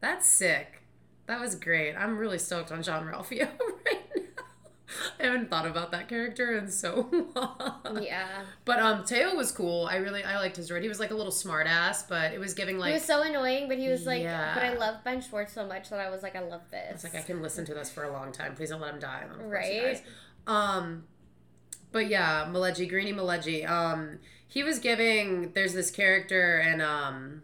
[0.00, 0.82] that's sick.
[1.26, 1.94] That was great.
[1.94, 3.48] I'm really stoked on Jean Ralphio
[3.86, 4.03] right.
[5.24, 8.02] I haven't thought about that character in so long.
[8.02, 8.42] Yeah.
[8.64, 9.86] But um, Teo was cool.
[9.86, 10.82] I really I liked his droid.
[10.82, 13.22] He was like a little smart ass, but it was giving like he was so
[13.22, 14.54] annoying, but he was like, Yeah.
[14.54, 16.90] but I love Ben Schwartz so much that I was like, I love this.
[16.92, 18.54] It's like I can listen to this for a long time.
[18.54, 19.24] Please don't let him die.
[19.40, 20.02] Right?
[20.46, 21.04] Um,
[21.92, 23.68] but yeah, Millegi, Grini Millegi.
[23.68, 25.52] Um, he was giving.
[25.52, 27.42] There's this character and um,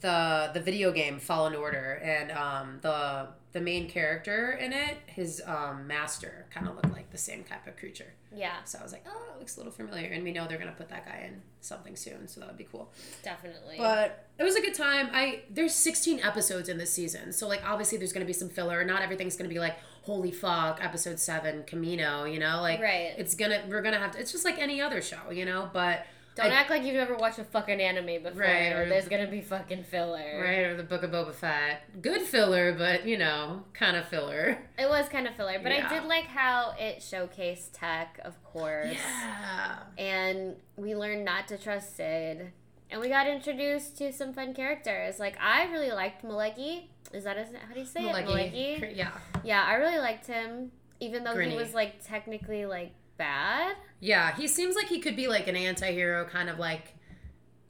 [0.00, 5.42] the the video game Fallen Order, and um, the the main character in it, his
[5.46, 8.12] um master, kind of looked like the same type of creature.
[8.32, 10.56] yeah, So I was like, oh, it looks a little familiar, and we know they're
[10.58, 12.92] gonna put that guy in something soon, so that would be cool.
[13.24, 13.74] definitely.
[13.76, 15.08] But it was a good time.
[15.12, 18.84] I there's 16 episodes in this season, so like obviously there's gonna be some filler.
[18.84, 22.32] Not everything's gonna be like holy fuck, episode seven, Kamino.
[22.32, 23.12] You know, like Right.
[23.18, 24.20] it's gonna we're gonna have to.
[24.20, 25.68] It's just like any other show, you know.
[25.72, 26.06] But
[26.42, 28.40] Don't I- act like you've never watched a fucking anime before.
[28.42, 30.40] Right, or- There's gonna be fucking filler.
[30.42, 32.00] Right, or the Book of Boba Fett.
[32.02, 34.58] Good filler, but you know, kind of filler.
[34.78, 38.92] It was kind of filler, but I did like how it showcased tech, of course.
[38.92, 39.76] Yeah.
[39.98, 42.52] And we learned not to trust Cid.
[42.90, 45.18] And we got introduced to some fun characters.
[45.20, 46.84] Like I really liked Maleki.
[47.12, 48.14] Is that his, how do you say it?
[48.14, 48.80] Maleki.
[48.80, 48.96] Maleki.
[48.96, 49.10] Yeah.
[49.44, 51.50] Yeah, I really liked him, even though Grini.
[51.50, 53.76] he was like technically like bad.
[54.00, 56.94] Yeah, he seems like he could be like an anti-hero kind of like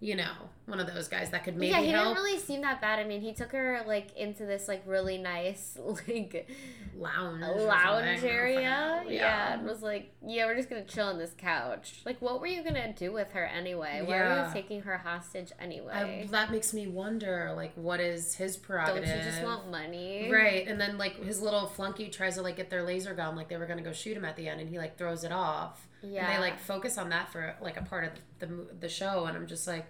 [0.00, 0.32] you know,
[0.70, 2.98] one of those guys that could maybe yeah, he help didn't really seem that bad.
[2.98, 5.76] I mean, he took her like into this like really nice
[6.08, 6.48] like
[6.96, 7.40] lounge.
[7.42, 9.00] lounge area.
[9.04, 9.12] don't.
[9.12, 9.54] Yeah.
[9.54, 12.02] and was like, yeah, we're just gonna chill on this couch.
[12.04, 14.02] Like, what were you gonna do with her anyway?
[14.04, 14.46] Why were Yeah.
[14.48, 15.92] you taking her hostage anyway?
[15.92, 19.08] I, that makes me wonder, like, what is his prerogative?
[19.08, 20.30] Don't you just want money?
[20.30, 23.48] Right, and then like his little flunky tries to like get their laser gun, like
[23.48, 25.86] they were gonna go shoot him at the end, and he like throws it off.
[26.02, 26.24] Yeah.
[26.26, 29.36] And they like focus on that for like a part of the the show, and
[29.36, 29.86] I'm just like,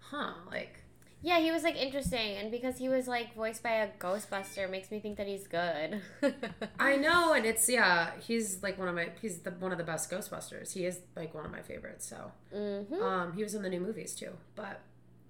[0.00, 0.82] huh, like
[1.22, 4.90] Yeah, he was like interesting, and because he was like voiced by a Ghostbuster, makes
[4.90, 6.00] me think that he's good.
[6.80, 9.84] I know, and it's yeah, he's like one of my he's the one of the
[9.84, 10.72] best Ghostbusters.
[10.72, 12.06] He is like one of my favorites.
[12.08, 14.32] So, hmm um, he was in the new movies too.
[14.56, 14.80] But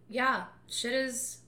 [0.09, 1.39] yeah, shit is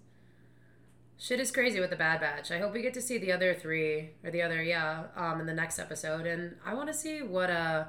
[1.19, 2.51] shit is crazy with the Bad Batch.
[2.51, 5.47] I hope we get to see the other three or the other yeah, um, in
[5.47, 7.85] the next episode, and I want to see what uh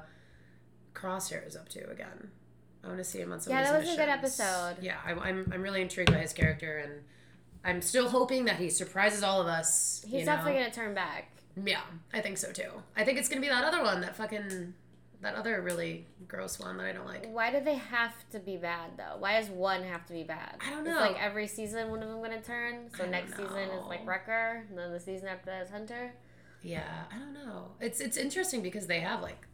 [0.94, 2.30] Crosshair is up to again.
[2.84, 3.52] I want to see him on some.
[3.52, 4.76] Yeah, that was a good episode.
[4.80, 7.02] Yeah, I, I'm I'm really intrigued by his character, and
[7.64, 10.02] I'm still hoping that he surprises all of us.
[10.04, 10.24] He's you know?
[10.26, 11.30] definitely gonna turn back.
[11.64, 11.80] Yeah,
[12.12, 12.70] I think so too.
[12.96, 14.74] I think it's gonna be that other one, that fucking,
[15.22, 17.26] that other really gross one that I don't like.
[17.32, 19.16] Why do they have to be bad though?
[19.18, 20.56] Why does one have to be bad?
[20.60, 21.00] I don't It's know.
[21.00, 22.90] like every season one of them gonna turn.
[22.98, 24.06] So next season is like.
[24.06, 26.12] Wrecker, and then the season after that is Hunter.
[26.62, 27.68] Yeah, I don't know.
[27.80, 29.46] It's it's interesting because they have like,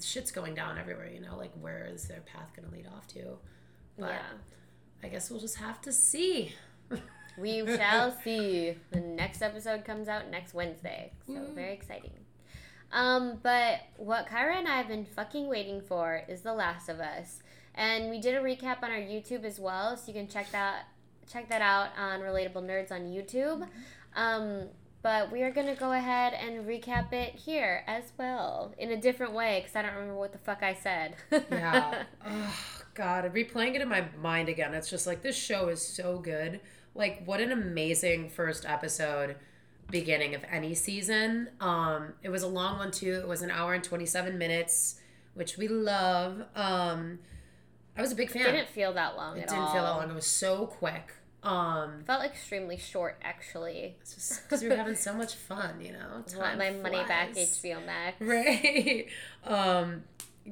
[0.00, 1.08] shit's going down everywhere.
[1.08, 3.38] You know, like where is their path gonna lead off to?
[3.98, 4.22] But yeah.
[5.02, 6.52] I guess we'll just have to see.
[7.36, 8.76] We shall see.
[8.92, 11.12] The next episode comes out next Wednesday.
[11.26, 11.52] So Woo.
[11.54, 12.12] very exciting.
[12.92, 17.00] Um, but what Kyra and I have been fucking waiting for is The Last of
[17.00, 17.42] Us.
[17.74, 20.84] And we did a recap on our YouTube as well, so you can check that
[21.26, 23.66] check that out on Relatable Nerds on YouTube.
[24.14, 24.68] Um,
[25.04, 29.34] but we are gonna go ahead and recap it here as well in a different
[29.34, 31.16] way because I don't remember what the fuck I said.
[31.30, 32.04] Yeah.
[32.26, 32.56] oh
[32.94, 34.72] God, replaying it in my mind again.
[34.72, 36.58] It's just like this show is so good.
[36.94, 39.36] Like what an amazing first episode
[39.90, 41.50] beginning of any season.
[41.60, 43.12] Um it was a long one too.
[43.12, 45.00] It was an hour and 27 minutes,
[45.34, 46.44] which we love.
[46.56, 47.18] Um
[47.94, 48.44] I was a big fan.
[48.44, 49.72] didn't feel that long it didn't all.
[49.74, 50.08] feel that long.
[50.10, 51.12] It was so quick.
[51.44, 53.96] Um Felt extremely short actually.
[54.00, 55.98] because we were having so much fun, you know.
[56.10, 57.34] I want Time my money back.
[57.34, 58.16] HBO Max.
[58.20, 59.06] Right.
[59.44, 60.04] um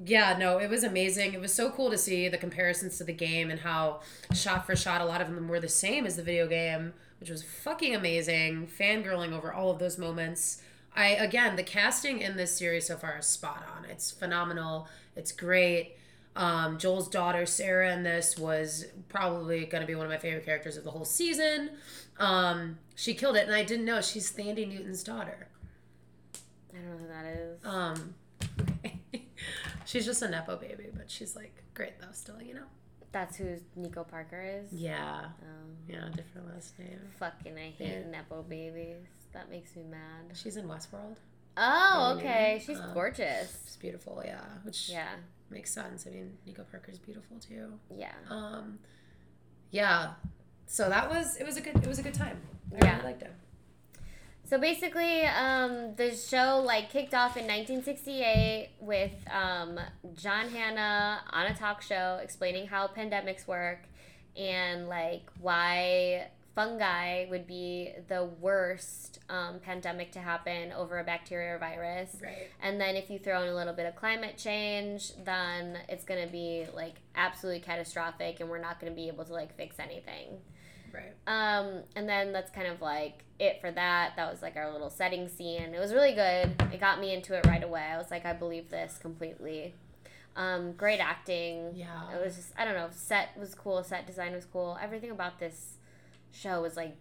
[0.06, 1.34] yeah, no, it was amazing.
[1.34, 4.00] It was so cool to see the comparisons to the game and how
[4.34, 7.28] shot for shot a lot of them were the same as the video game, which
[7.28, 8.68] was fucking amazing.
[8.68, 10.62] Fangirling over all of those moments.
[10.94, 13.84] I again, the casting in this series so far is spot on.
[13.86, 14.88] It's phenomenal.
[15.16, 15.96] It's great.
[16.34, 20.44] Um, Joel's daughter Sarah in this was probably going to be one of my favorite
[20.46, 21.70] characters of the whole season.
[22.18, 25.48] Um, she killed it, and I didn't know she's Thandie Newton's daughter.
[26.72, 27.64] I don't know who that is.
[27.64, 28.14] Um,
[29.84, 32.06] she's just a nepo baby, but she's like great though.
[32.12, 32.64] Still, you know.
[33.12, 34.72] That's who Nico Parker is.
[34.72, 36.98] Yeah, Oh, yeah, different last name.
[37.18, 38.10] fucking, I hate Yeah.
[38.10, 39.04] nepo babies.
[39.34, 40.34] That makes me mad.
[40.34, 41.16] She's in Westworld.
[41.56, 42.62] Oh, okay.
[42.64, 43.58] She's Uh, gorgeous.
[43.66, 45.08] She's beautiful, yeah, which Yeah,
[45.50, 46.06] makes sense.
[46.06, 47.78] I mean, Nico Parker's beautiful too.
[47.94, 48.12] yeah.
[48.30, 48.78] Um,
[49.70, 50.14] yeah.
[50.66, 52.40] So that was it was a good it was a good time.
[52.72, 52.92] I Yeah.
[52.96, 53.32] really liked it.
[54.44, 59.78] So basically, um, the show like kicked off in 1968 with um,
[60.14, 63.78] John Hannah on a talk show explaining how pandemics work
[64.36, 71.54] and like why fungi would be the worst um, pandemic to happen over a bacteria
[71.54, 72.16] or virus.
[72.22, 72.48] Right.
[72.60, 76.24] And then if you throw in a little bit of climate change, then it's going
[76.24, 79.78] to be like absolutely catastrophic and we're not going to be able to like fix
[79.78, 80.38] anything.
[80.92, 81.14] Right.
[81.26, 84.12] Um, and then that's kind of like it for that.
[84.16, 85.74] That was like our little setting scene.
[85.74, 86.54] It was really good.
[86.72, 87.80] It got me into it right away.
[87.80, 89.74] I was like, I believe this completely.
[90.36, 91.72] Um, great acting.
[91.74, 92.14] Yeah.
[92.14, 92.88] It was just I don't know.
[92.90, 93.82] Set was cool.
[93.82, 94.78] Set design was cool.
[94.82, 95.78] Everything about this
[96.32, 96.96] show was like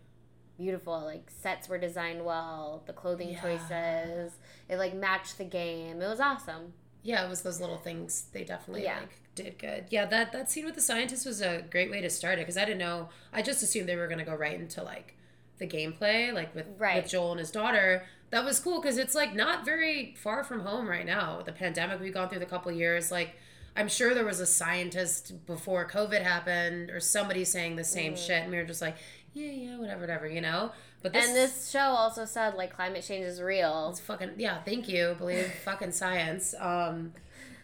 [0.58, 1.00] beautiful.
[1.04, 2.84] Like sets were designed well.
[2.86, 3.42] The clothing Yeah.
[3.42, 4.34] choices.
[4.70, 6.02] It like matched the game.
[6.02, 6.74] It was awesome.
[7.04, 9.00] Yeah, it was those little things they definitely Yeah.
[9.00, 9.86] like did good.
[9.90, 12.58] Yeah, that that scene with the scientist was a great way to start it because
[12.58, 13.10] I didn't know.
[13.34, 15.16] I just assumed they were gonna go right into like
[15.58, 17.02] the gameplay, like with Right.
[17.02, 18.06] with Joel and his daughter.
[18.30, 21.38] That was cool because it's like not very far from home right now.
[21.38, 23.36] With the pandemic we've gone through the couple years, like
[23.76, 28.18] I'm sure there was a scientist before COVID happened or somebody saying the same Mm.
[28.18, 28.98] shit, and we were just like,
[29.34, 30.72] yeah, yeah, whatever, whatever, you know.
[31.02, 33.90] But this, and this show also said like climate change is real.
[33.90, 34.62] it's fucking yeah.
[34.64, 35.16] Thank you.
[35.18, 36.54] Believe fucking science.
[36.60, 37.14] Um,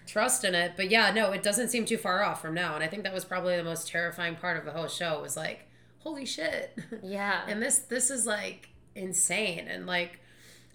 [0.06, 0.74] trust in it.
[0.76, 2.76] But yeah, no, it doesn't seem too far off from now.
[2.76, 5.22] And I think that was probably the most terrifying part of the whole show.
[5.22, 5.68] Was like,
[6.00, 6.78] holy shit.
[7.04, 7.42] Yeah.
[7.48, 10.20] and this this is like insane and like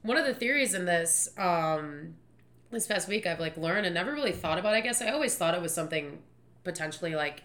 [0.02, 2.14] one of the theories in this um
[2.70, 5.34] this past week i've like learned and never really thought about i guess i always
[5.34, 6.20] thought it was something
[6.62, 7.42] potentially like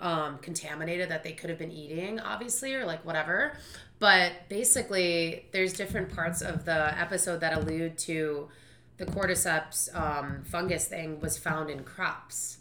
[0.00, 3.56] um contaminated that they could have been eating obviously or like whatever
[4.00, 8.48] but basically there's different parts of the episode that allude to
[8.96, 12.58] the cordyceps um, fungus thing was found in crops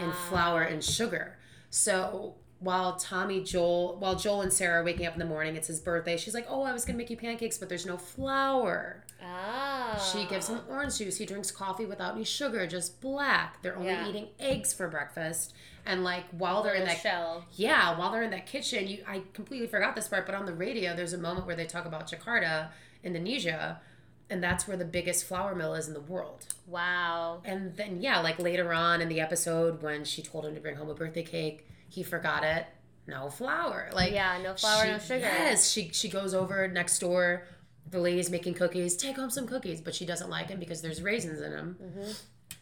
[0.00, 0.26] in Ah.
[0.28, 1.38] flour and sugar.
[1.70, 5.68] So while Tommy, Joel, while Joel and Sarah are waking up in the morning, it's
[5.68, 6.16] his birthday.
[6.16, 10.10] She's like, "Oh, I was gonna make you pancakes, but there's no flour." Oh.
[10.12, 11.18] She gives him orange juice.
[11.18, 13.62] He drinks coffee without any sugar, just black.
[13.62, 14.08] They're only Yeah.
[14.08, 15.54] eating eggs for breakfast.
[15.86, 17.44] And like while they're in that shell.
[17.52, 20.52] yeah, while they're in that kitchen, you I completely forgot this part, but on the
[20.54, 22.68] radio there's a moment where they talk about Jakarta,
[23.04, 23.80] Indonesia,
[24.28, 26.46] and that's where the biggest flour mill is in the world.
[26.66, 27.40] Wow.
[27.44, 30.74] And then yeah, like later on in the episode when she told him to bring
[30.76, 32.66] home a birthday cake, he forgot it.
[33.06, 33.88] No flour.
[33.92, 35.20] Like Yeah, no flour, she- no sugar.
[35.20, 37.44] Yes, she she goes over next door.
[37.88, 38.96] The lady's making cookies.
[38.96, 41.76] Take home some cookies, but she doesn't like them because there's raisins in them.
[41.80, 42.10] Mm-hmm.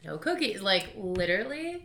[0.05, 0.61] No cookies.
[0.61, 1.83] Like literally,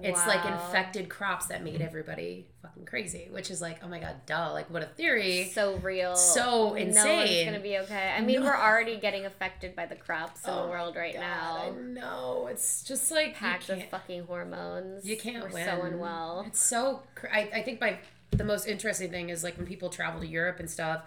[0.00, 3.28] it's like infected crops that made everybody fucking crazy.
[3.30, 4.50] Which is like, oh my god, duh.
[4.52, 5.50] Like what a theory.
[5.52, 6.16] So real.
[6.16, 7.04] So insane.
[7.04, 8.14] No one's gonna be okay.
[8.16, 8.46] I mean, No.
[8.46, 11.74] we're already getting affected by the crops in Oh the world right God, I now.
[11.78, 12.48] know.
[12.50, 15.04] It's just like Packed with fucking hormones.
[15.04, 15.66] You can't we're win.
[15.66, 16.44] so unwell.
[16.46, 17.02] It's so.
[17.14, 17.98] Cr- I, I think my
[18.30, 21.02] the most interesting thing is like when people travel to Europe and stuff,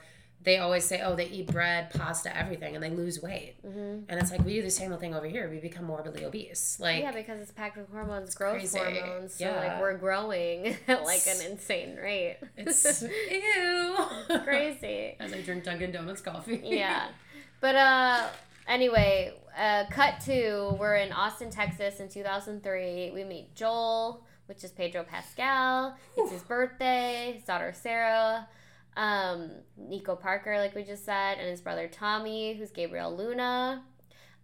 [0.46, 3.56] they always say, oh, they eat bread, pasta, everything, and they lose weight.
[3.64, 5.50] hmm And it's like we do the same thing over here.
[5.50, 6.78] We become morbidly obese.
[6.80, 8.78] Like yeah, because it's packed with hormones, growth crazy.
[8.78, 9.34] hormones.
[9.36, 9.60] So Yeah.
[9.60, 12.38] like we're growing at like an insane rate.
[12.56, 13.96] it's ew.
[14.44, 15.16] crazy.
[15.20, 16.62] As I drink Dunkin' Donuts coffee.
[16.64, 17.08] yeah.
[17.60, 18.28] But uh
[18.68, 23.12] anyway, uh cut to we're in Austin, Texas in 2003.
[23.14, 25.96] We meet Joel, which is Pedro Pascal.
[26.18, 27.34] It's his birthday.
[27.38, 28.48] His daughter Sarah.
[28.98, 33.84] Um Nico Parker like we just said and his brother Tommy, who's Gabriel Luna.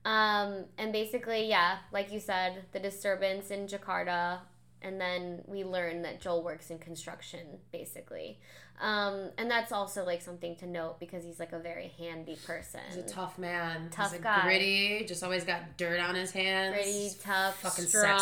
[0.06, 4.40] Um and basically, yeah, like you said, the disturbance in Jakarta
[4.82, 8.40] and then we learn that Joel works in construction, basically.
[8.82, 12.80] Um, and that's also like something to note because he's like a very handy person.
[12.88, 13.90] He's a tough man.
[13.92, 14.42] Tough He's guy.
[14.42, 15.06] Gritty.
[15.08, 16.74] Just always got dirt on his hands.
[16.74, 18.20] Pretty tough, Fucking strong.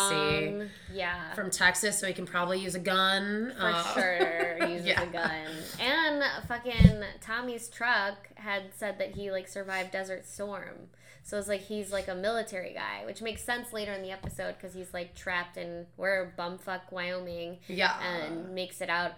[0.60, 0.70] sexy.
[0.92, 3.54] Yeah, From Texas, so he can probably use a gun.
[3.58, 5.02] for Uh, sure uses yeah.
[5.02, 5.46] a gun.
[5.80, 10.88] And fucking Tommy's truck had said that he like survived Desert Storm.
[11.22, 14.56] So it's like he's like a military guy, which makes sense later in the episode
[14.58, 17.98] because he's like trapped in where bumfuck Wyoming Yeah.
[18.02, 19.12] and makes it out.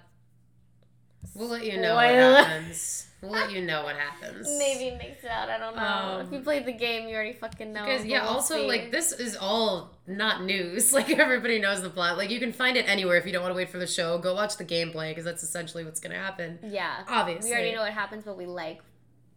[1.34, 3.06] We'll let you know what happens.
[3.22, 4.48] We'll let you know what happens.
[4.58, 5.48] Maybe makes it out.
[5.48, 5.82] I don't know.
[5.82, 7.84] Um, if you played the game, you already fucking know.
[7.84, 8.66] Because yeah, we'll also see.
[8.66, 10.92] like this is all not news.
[11.02, 12.18] Like everybody knows the plot.
[12.18, 14.18] Like you can find it anywhere if you don't want to wait for the show.
[14.18, 16.58] Go watch the gameplay because that's essentially what's gonna happen.
[16.64, 17.04] Yeah.
[17.08, 18.80] Obviously, We already know what happens, but we like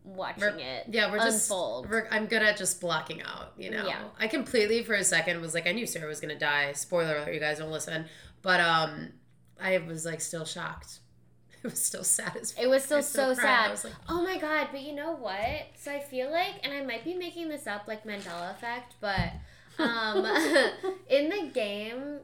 [0.03, 0.88] watching We're- it.
[0.89, 1.49] Yeah, we're just.
[1.49, 1.89] unfold.
[1.89, 3.53] We're, I'm good at just blocking out.
[3.55, 3.88] You know.
[3.88, 4.01] Yeah.
[4.19, 6.73] I completely for a second was like I knew Sarah was gonna die.
[6.73, 8.05] Spoiler alert, you guys don't listen.
[8.41, 9.13] But um,
[9.61, 10.99] I was like still shocked.
[11.70, 12.53] It was still sad as.
[12.59, 13.45] It was still so cried.
[13.45, 13.72] I sad.
[13.72, 15.68] was like, Oh my god, but you know what?
[15.78, 19.32] So I feel like, and I might be making this up like Mandela effect, but
[19.80, 20.18] um,
[21.09, 22.20] in the game,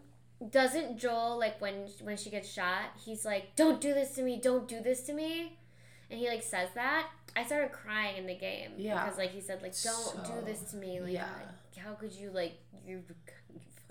[0.49, 2.85] doesn't Joel like when when she gets shot?
[3.03, 4.39] He's like, "Don't do this to me!
[4.41, 5.57] Don't do this to me!"
[6.09, 7.07] And he like says that.
[7.35, 9.03] I started crying in the game Yeah.
[9.03, 11.23] because like he said like, "Don't So, do this to me!" Like, yeah.
[11.37, 12.53] like, how could you like
[12.85, 13.03] you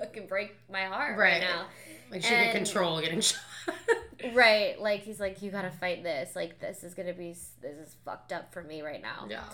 [0.04, 1.40] fucking break my heart right, Right.
[1.40, 1.66] now?
[2.10, 3.38] like she could And- control getting shot.
[4.34, 6.36] Right, like he's like, you gotta fight this.
[6.36, 7.32] Like this is gonna be,
[7.62, 9.26] this is fucked up for me right now.
[9.30, 9.44] yeah.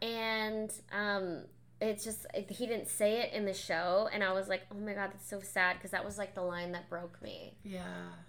[0.00, 1.42] And um,
[1.80, 4.92] it's just he didn't say it in the show, and I was like, oh my
[4.94, 7.82] god, that's so sad because that was like the line that broke me, Yeah.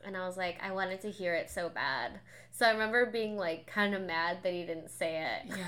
[0.04, 2.20] and I was like, I wanted to hear it so bad.
[2.52, 5.58] So I remember being like kind of mad that he didn't say it.
[5.58, 5.66] Yeah.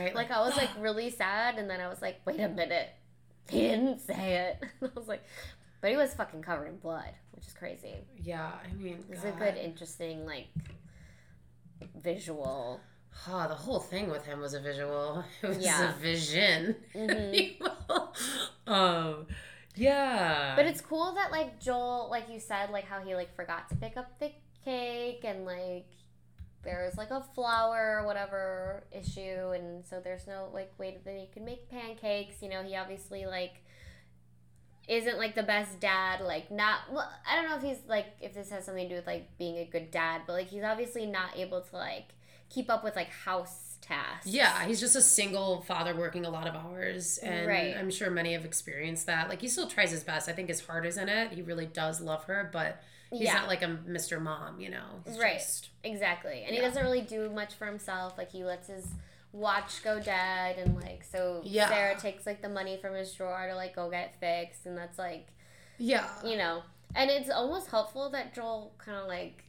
[0.00, 0.14] Right.
[0.14, 2.88] Like I was like really sad, and then I was like, wait a minute,
[3.48, 4.68] he didn't say it.
[4.82, 5.22] I was like,
[5.80, 7.94] but he was fucking covered in blood, which is crazy.
[8.22, 8.50] Yeah.
[8.68, 9.04] I mean.
[9.10, 10.48] It's a good, interesting like
[12.02, 12.80] visual.
[13.28, 15.24] Oh, the whole thing with him was a visual.
[15.42, 15.90] It was Yeah.
[15.90, 16.76] a vision.
[16.94, 17.60] Mhm.
[18.66, 19.26] um,
[19.74, 20.54] yeah.
[20.56, 23.76] But it's cool that like Joel, like you said, like how he like forgot to
[23.76, 24.30] pick up the
[24.64, 25.86] cake and like
[26.64, 31.14] there was like a flour or whatever issue and so there's no like way that
[31.14, 32.42] he could make pancakes.
[32.42, 33.62] You know, he obviously like
[34.88, 36.20] isn't like the best dad.
[36.20, 36.80] Like not.
[36.90, 39.36] Well, I don't know if he's like if this has something to do with like
[39.38, 42.14] being a good dad, but like he's obviously not able to like
[42.48, 44.26] keep up with like house tasks.
[44.26, 47.76] Yeah, he's just a single father working a lot of hours, and Right.
[47.76, 49.28] I'm sure many have experienced that.
[49.28, 50.28] Like he still tries his best.
[50.28, 51.32] I think his heart is in it.
[51.32, 53.34] He really does love her, but he's Yeah.
[53.34, 54.20] not like a Mr.
[54.20, 55.02] Mom, you know.
[55.06, 55.38] He's Right.
[55.38, 56.42] just- Exactly.
[56.44, 58.18] And he doesn't really do much for himself.
[58.18, 58.86] Like he lets his
[59.32, 61.68] watch go dead and like so Yeah.
[61.68, 64.98] Sarah takes like the money from his drawer to like go get fixed and that's
[64.98, 65.28] like
[65.76, 66.62] yeah, you know
[66.96, 69.44] and it's almost helpful that Joel kind of like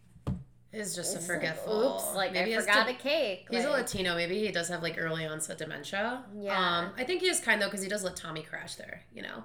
[0.72, 1.96] is just a is like, forgetful.
[1.96, 4.16] oops like Maybe I forgot to- a cake He's a Latino.
[4.16, 6.24] Maybe he does have like early onset dementia.
[6.38, 6.58] Yeah.
[6.60, 9.04] Um, I think he is kind though because he does let Tommy crash there.
[9.14, 9.44] You know.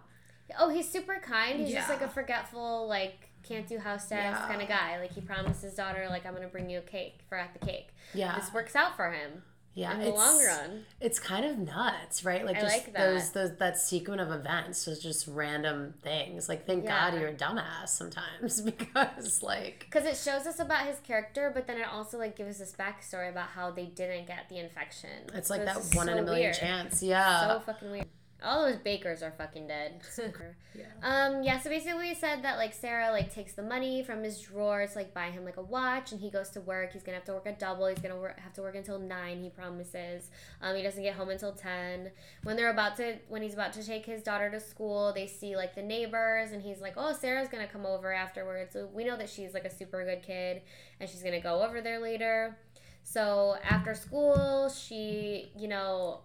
[0.59, 4.49] oh he's super kind he's just like a forgetful like can't do house tasks Yeah.
[4.49, 7.21] kind of guy like he promised his daughter like I'm gonna bring you a cake
[7.29, 8.39] for at the cake Yeah.
[8.39, 9.43] this works out for him
[9.77, 9.93] yeah.
[9.95, 12.47] in the long run It's kind of nuts, right?
[12.47, 12.99] Like I just like that.
[13.11, 16.49] those those that sequence of events, those just random things.
[16.49, 17.11] Like thank Yeah.
[17.11, 21.67] God you're a dumbass sometimes because like Because it shows us about his character, but
[21.67, 25.11] then it also like gives us backstory about how they didn't get the infection.
[25.35, 26.55] it's like that just one in a million weird.
[26.55, 27.03] chance.
[27.03, 27.49] Yeah.
[27.49, 28.07] So fucking weird.
[28.43, 30.03] All those bakers are fucking dead.
[30.74, 30.85] yeah.
[31.03, 31.59] um, yeah.
[31.61, 34.99] So basically, we said that like Sarah like takes the money from his drawer to
[34.99, 36.93] like buy him like a watch, and he goes to work.
[36.93, 37.87] He's gonna have to work a double.
[37.87, 39.43] He's gonna work, have to work until nine.
[39.43, 40.30] He promises.
[40.61, 42.11] Um, he doesn't get home until ten.
[42.43, 45.57] When they're about to, when he's about to take his daughter to school, they see
[45.57, 49.16] like the neighbors, and he's like, "Oh, Sarah's gonna come over afterwards." So we know
[49.16, 50.62] that she's like a super good kid,
[51.01, 52.59] and she's gonna go over there later.
[53.05, 56.20] So after school, she, you know,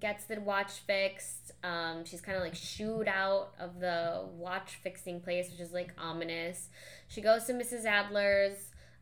[0.00, 1.52] gets the watch fixed.
[1.64, 5.92] Um, she's kind of like shooed out of the watch fixing place, which is like
[5.98, 6.68] ominous.
[7.08, 7.84] She goes to Mrs.
[7.84, 8.56] Adler's.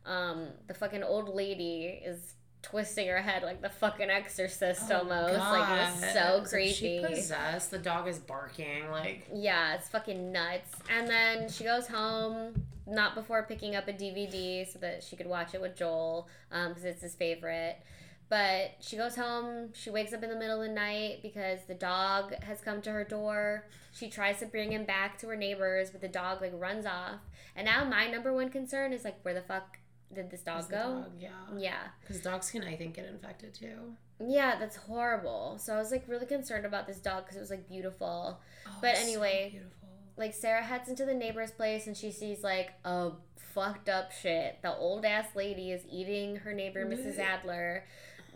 [0.05, 5.37] Um, the fucking old lady is twisting her head like the fucking exorcist almost.
[5.37, 6.49] Like it was so Oh, God.
[6.49, 6.73] Creepy.
[6.73, 7.71] She possessed.
[7.71, 8.89] The dog is barking.
[8.91, 10.71] Like Yeah, it's fucking nuts.
[10.89, 15.27] And then she goes home, not before picking up a DVD so that she could
[15.27, 17.77] watch it with Joel, because it's his favorite.
[18.29, 21.73] But she goes home, she wakes up in the middle of the night because the
[21.73, 23.65] dog has come to her door.
[23.91, 27.19] She tries to bring him back to her neighbors, but the dog like runs off.
[27.55, 29.79] And now my number one concern is like, where the fuck
[30.13, 30.77] did this dog go?
[30.77, 31.29] dog, Yeah.
[31.57, 31.79] Yeah.
[32.01, 33.95] Because dogs can, I think, get infected too.
[34.23, 35.57] Yeah, that's horrible.
[35.59, 38.39] So I was like really concerned about this dog because it was like beautiful.
[38.67, 39.89] Oh, But so anyway, beautiful.
[40.17, 43.11] like Sarah heads into the neighbor's place and she sees like a
[43.55, 44.59] fucked up shit.
[44.61, 47.17] The old ass lady is eating her neighbor Mrs.
[47.17, 47.85] Adler.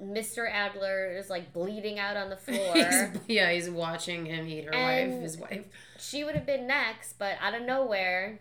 [0.02, 0.50] Mr.
[0.50, 2.74] Adler is like bleeding out on the floor.
[2.76, 5.66] He's, yeah, he's watching him eat her And- wife, his wife.
[6.00, 8.40] she would have been next, but out of nowhere,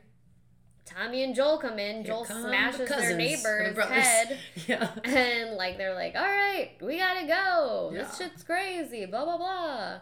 [0.84, 1.96] Tommy and Joel come in.
[1.96, 4.38] Here Joel come smashes the their neighbor's the head.
[4.66, 4.90] Yeah.
[5.04, 7.90] And like they're like, all right, we gotta go.
[7.92, 9.06] This shit's crazy.
[9.06, 10.00] Blah blah blah.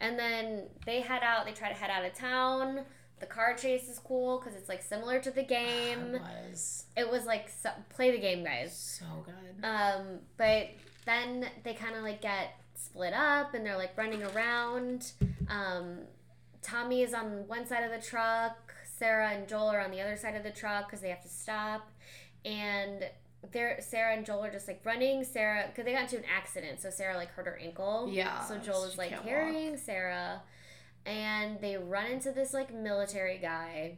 [0.00, 1.46] And then they head out.
[1.46, 2.80] They try to head out of town.
[3.20, 6.14] The car chase is cool because it's like similar to the game.
[6.16, 8.76] It was It was like so, play the game, guys.
[9.00, 9.64] so good.
[9.66, 10.68] Um, but
[11.06, 15.12] then they kind of like get split up and they're like running around.
[15.48, 16.00] Um,
[16.62, 18.74] Tommy is on one side of the truck.
[18.98, 21.28] Sarah and Joel are on the other side of the truck because they have to
[21.28, 21.90] stop.
[22.44, 23.04] And
[23.52, 25.22] they're Sarah and Joel are just like running.
[25.24, 28.08] Sarah, because they got into an accident, so Sarah like hurt her ankle.
[28.10, 30.42] Yeah, So Joel is like carrying Sarah,
[31.08, 33.96] and they run into this like military guy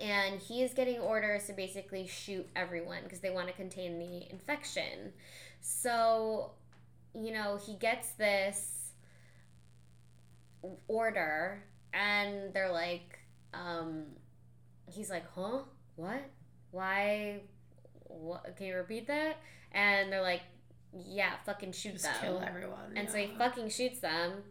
[0.00, 4.30] and he is getting orders to basically shoot everyone because they want to contain the
[4.30, 5.12] infection.
[5.60, 6.52] So,
[7.14, 8.92] you know, he gets this
[10.88, 11.62] order,
[11.92, 13.18] and they're like,
[13.52, 14.04] um,
[14.86, 15.60] he's like, huh?
[15.96, 16.22] What?
[16.70, 17.42] Why?
[18.04, 18.56] What?
[18.56, 19.36] Can you repeat that?
[19.72, 20.42] And they're like,
[20.92, 22.14] yeah, fucking shoot Just them.
[22.20, 22.96] kill everyone.
[22.96, 24.42] And so he fucking shoots them.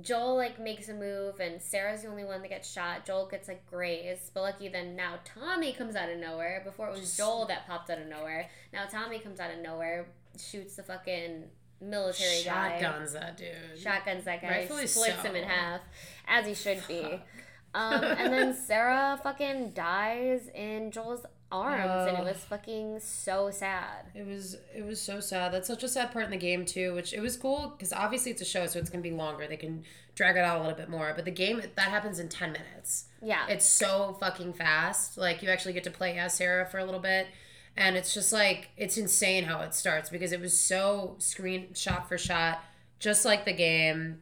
[0.00, 3.04] Joel like makes a move, and Sarah's the only one that gets shot.
[3.04, 6.62] Joel gets like grazed, but lucky then now Tommy comes out of nowhere.
[6.64, 8.48] Before it was Just- Joel that popped out of nowhere.
[8.72, 10.06] Now Tommy comes out of nowhere,
[10.38, 11.44] shoots the fucking
[11.80, 13.78] military guy, shotguns that dude.
[13.78, 15.80] shotguns that guy, Rightfully splits him in half,
[16.28, 17.20] as he should be.
[17.74, 24.06] Um, and then Sarah fucking dies in Joel's arms, and it was fucking so sad.
[24.14, 25.52] It was it was so sad.
[25.52, 28.30] That's such a sad part in the game too, which it was cool because obviously
[28.32, 29.46] it's a show, so it's gonna be longer.
[29.46, 29.84] They can
[30.14, 31.12] drag it out a little bit more.
[31.14, 33.06] But the game that happens in ten minutes.
[33.22, 35.18] Yeah, It's so fucking fast.
[35.18, 37.26] Like you actually get to play as Sarah for a little bit.
[37.76, 42.08] And it's just like it's insane how it starts because it was so screen shot
[42.08, 42.62] for shot,
[42.98, 44.20] just like the game.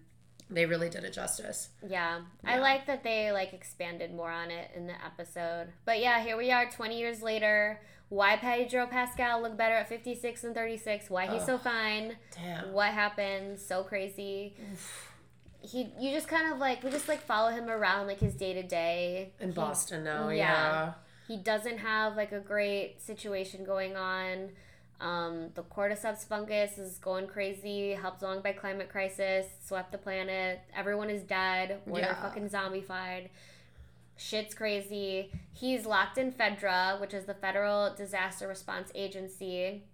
[0.50, 1.68] They really did it justice.
[1.86, 2.20] Yeah.
[2.44, 5.68] I like that they like expanded more on it in the episode.
[5.84, 7.80] But yeah, here we are 20 years later.
[8.08, 11.10] Why Pedro Pascal look better at 56 and 36?
[11.10, 12.16] Why he's so fine?
[12.34, 12.72] Damn.
[12.72, 13.58] What happened?
[13.60, 14.54] So crazy.
[15.60, 18.54] he you just kind of like we just like follow him around like his day
[18.54, 20.30] to day in Boston now.
[20.30, 20.36] yeah.
[20.38, 20.92] Yeah.
[21.26, 24.50] he doesn't have like a great situation going on.
[25.00, 30.60] Um, the cordyceps fungus is going crazy, helped along by climate crisis, swept the planet.
[30.76, 31.80] Everyone is dead.
[31.86, 32.22] Or they're Yeah.
[32.22, 33.28] fucking zombified.
[34.16, 35.30] Shit's crazy.
[35.52, 39.84] He's locked in FEDRA, which is the Federal Disaster Response Agency.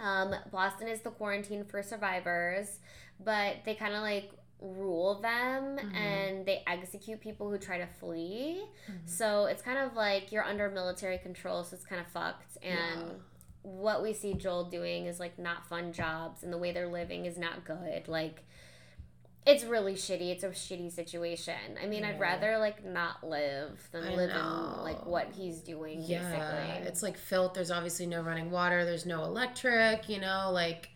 [0.00, 2.80] Um, Boston is the quarantine for survivors,
[3.20, 5.94] but they kind of like rule them Mhm.
[5.94, 8.66] and they execute people who try to flee.
[8.88, 9.08] Mhm.
[9.08, 12.58] So it's kind of like you're under military control, so it's kind of fucked.
[12.62, 13.14] And Yeah.
[13.62, 17.26] What we see Joel doing is like not fun jobs, and the way they're living
[17.26, 18.08] is not good.
[18.08, 18.44] Like,
[19.46, 20.30] it's really shitty.
[20.30, 21.54] It's a shitty situation.
[21.82, 24.74] I mean, I'd rather like not live than I live know.
[24.78, 26.02] in like what he's doing.
[26.02, 26.88] Yeah, basically.
[26.88, 27.54] it's like filth.
[27.54, 28.84] There's obviously no running water.
[28.84, 30.08] There's no electric.
[30.08, 30.90] You know, like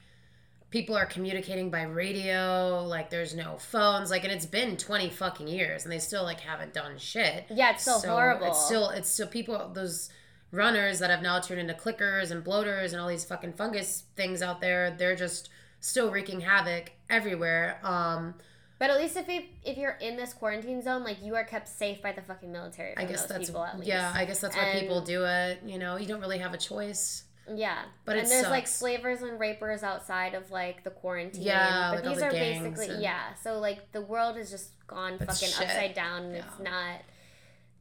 [0.70, 2.84] people are communicating by radio.
[2.86, 4.10] Like there's no phones.
[4.10, 7.46] Like, and it's been twenty fucking years, and they still like haven't done shit.
[7.50, 8.48] yeah, it's so, horrible.
[8.48, 10.10] It's still it's still people those
[10.54, 14.42] runners that have now turned into clickers and bloaters and all these fucking fungus things
[14.42, 14.90] out there.
[14.96, 15.48] They're just
[15.80, 17.78] still wreaking havoc everywhere.
[17.82, 18.34] Um,
[18.78, 21.68] But at least if you, if you're in this quarantine zone, like you are kept
[21.68, 22.96] safe by the fucking military.
[22.96, 23.88] I guess that's people at least.
[23.88, 24.12] yeah.
[24.14, 25.60] I guess that's why And- people do it.
[25.64, 27.24] You know, you don't really have a choice.
[27.54, 31.42] Yeah, But and there's like slavers and rapers outside of like the quarantine.
[31.42, 33.34] Yeah, but like these the are basically and- yeah.
[33.34, 35.68] So like the world has just gone It's fucking shit.
[35.68, 36.22] upside down.
[36.24, 37.00] and It's not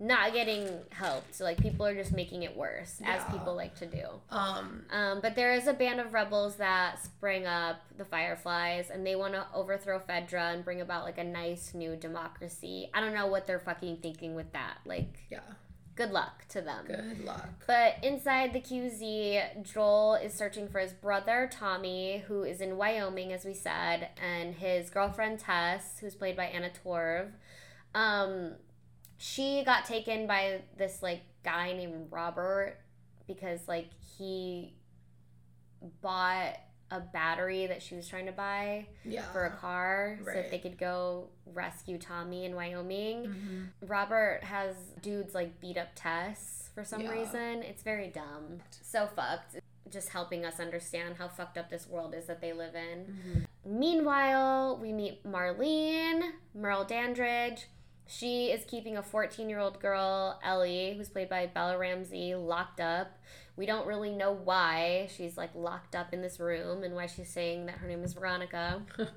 [0.03, 1.33] not getting helped.
[1.33, 4.05] So like people are just making it worse, as people like to do.
[4.29, 9.07] Um, Um, but there is a band of rebels that spring up, the Fireflies, and
[9.07, 12.89] they want to overthrow Fedra and bring about like a nice new democracy.
[12.93, 14.79] I don't know what they're fucking thinking with that.
[14.85, 15.39] Like, yeah.
[15.95, 16.85] good luck to them.
[16.85, 17.49] Good luck.
[17.65, 23.31] But inside the QZ, Joel is searching for his brother Tommy, who is in Wyoming,
[23.31, 27.31] as we said, and his girlfriend Tess, who's played by Anna Torv.
[27.95, 28.53] Um,
[29.26, 32.76] she got taken by this like guy named Robert
[33.26, 34.74] because like he
[36.01, 36.57] bought
[36.91, 39.21] a battery that she was trying to buy Yeah.
[39.32, 43.24] for a car so that they could go rescue Tommy in Wyoming.
[43.82, 43.89] Mhm.
[43.89, 47.11] Robert has dudes like beat up Tess for some Yeah.
[47.11, 47.63] reason.
[47.63, 48.59] It's very dumb.
[48.82, 49.55] So fucked.
[49.89, 53.47] Just helping us understand how fucked up this world is that they live in.
[53.65, 53.69] Mhm.
[53.71, 57.67] Meanwhile, we meet Marlene, Merle Dandridge.
[58.05, 62.79] She is keeping a 14 year old girl, Ellie, who's played by Bella Ramsey, locked
[62.79, 63.17] up.
[63.55, 67.29] We don't really know why she's like locked up in this room and why she's
[67.29, 68.81] saying that her name is Veronica.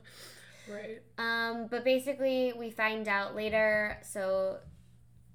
[0.69, 1.01] Right.
[1.19, 3.99] Um, but basically, we find out later.
[4.03, 4.59] So,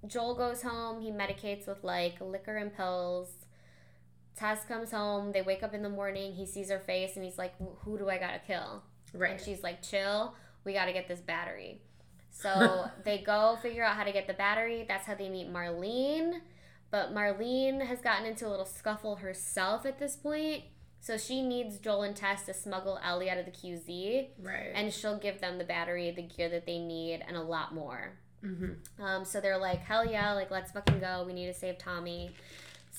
[0.05, 1.01] Joel goes home.
[1.01, 3.29] He medicates with like liquor and pills.
[4.35, 5.31] Tess comes home.
[5.31, 6.33] They wake up in the morning.
[6.33, 8.83] He sees her face and he's like, "Who do I gotta kill?"
[9.13, 9.31] Right.
[9.31, 10.35] And she's like, "Chill.
[10.63, 11.81] We gotta get this battery."
[12.32, 14.86] So they go figure out how to get the battery.
[14.88, 16.39] That's how they meet Marlene.
[16.89, 20.63] But Marlene has gotten into a little scuffle herself at this point.
[20.99, 24.71] So she needs Joel and Tess to smuggle Ellie out of the QZ right.
[24.75, 28.19] and she'll give them the battery, the gear that they need, and a lot more.
[28.45, 29.03] mm-hmm.
[29.03, 31.23] Um, so they're like, hell yeah, like let's fucking go.
[31.25, 32.36] We need to save Tommy.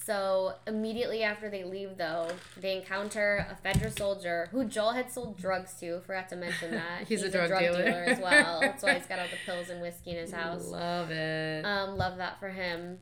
[0.05, 2.29] So immediately after they leave, though,
[2.61, 6.01] they encounter a Fedra soldier who Joel had sold drugs to.
[6.01, 8.05] Forgot to mention that He's a drug dealer.
[8.07, 8.61] as well.
[8.63, 10.67] That's why he's got all the pills and whiskey in his house.
[10.67, 11.65] Love it.
[11.65, 12.99] Um, love that for him.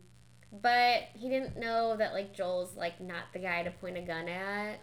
[0.52, 4.28] But he didn't know that like Joel's like not the guy to point a gun
[4.28, 4.80] at,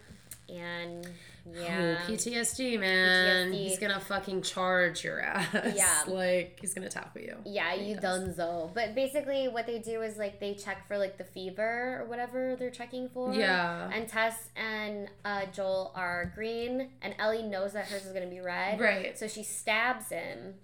[0.48, 1.06] and
[1.54, 1.92] yeah.
[1.92, 3.50] Ooh, PTSD, man.
[3.50, 3.54] PTSD.
[3.54, 5.46] He's gonna fucking charge your ass.
[5.74, 6.02] Yeah.
[6.06, 7.36] Like he's gonna tackle you.
[7.44, 8.72] Yeah, you dunzo.
[8.74, 12.56] But basically, what they do is like they check for like the fever or whatever
[12.56, 13.32] they're checking for.
[13.34, 13.90] Yeah.
[13.92, 18.40] And Tess and uh, Joel are green, and Ellie knows that hers is gonna be
[18.40, 18.80] red.
[18.80, 19.18] Right.
[19.18, 20.54] So she stabs him,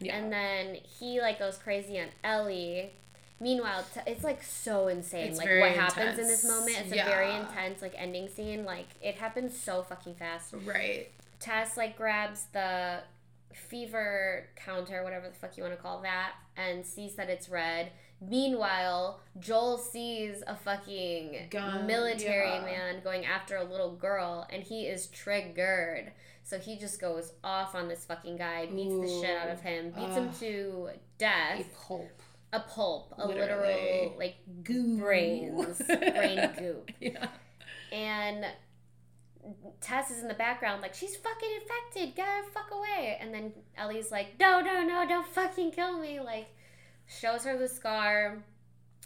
[0.00, 0.16] Yeah.
[0.16, 2.92] and then he like goes crazy on Ellie.
[3.40, 5.28] Meanwhile, t- it's like so insane.
[5.28, 6.76] It's like what happens in this moment.
[6.80, 8.64] It's a very intense like ending scene.
[8.64, 10.54] Like it happens so fucking fast.
[10.64, 11.08] right.
[11.38, 13.00] Tess like grabs the
[13.52, 17.92] fever counter, whatever the fuck you want to call that, and sees that it's red.
[18.20, 22.64] Meanwhile, Joel sees a fucking Gun, military yeah.
[22.64, 26.10] man going after a little girl, and he is triggered.
[26.42, 29.90] So he just goes off on this fucking guy, beats the shit out of him,
[29.90, 31.60] beats him to death.
[31.60, 32.22] A pulp.
[32.52, 33.48] A pulp, a Literally.
[33.50, 34.98] literal like Goo.
[34.98, 36.90] brains, brain goop.
[37.00, 37.28] Yeah.
[37.92, 38.46] And
[39.80, 43.18] Tess is in the background, like, she's fucking infected, get her fuck away.
[43.20, 46.20] And then Ellie's like, no, no, no, don't fucking kill me.
[46.20, 46.48] Like,
[47.06, 48.42] shows her the scar.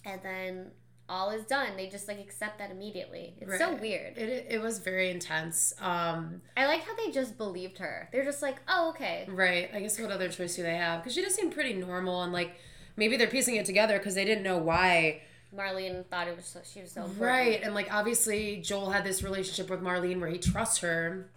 [0.05, 0.71] And then
[1.09, 1.77] all is done.
[1.77, 3.35] They just like accept that immediately.
[3.41, 4.17] It's so weird.
[4.17, 5.75] It, it was very intense.
[5.81, 8.09] Um, I like how they just believed her.
[8.13, 9.27] They're just like, oh, okay.
[9.29, 9.71] right.
[9.75, 11.03] I guess what other choice do they have?
[11.03, 12.57] Because she does seem pretty normal and like
[12.97, 15.23] maybe they're piecing it together because they didn't know why.
[15.55, 17.27] Marlene thought it was so, she was so important.
[17.27, 17.63] Right.
[17.63, 21.29] And like obviously Joel had this relationship with Marlene where he trusts her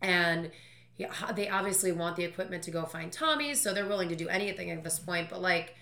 [0.00, 0.50] and
[0.94, 4.28] he, they obviously want the equipment to go find Tommy, so they're willing to do
[4.28, 5.28] anything at this point.
[5.28, 5.74] But like,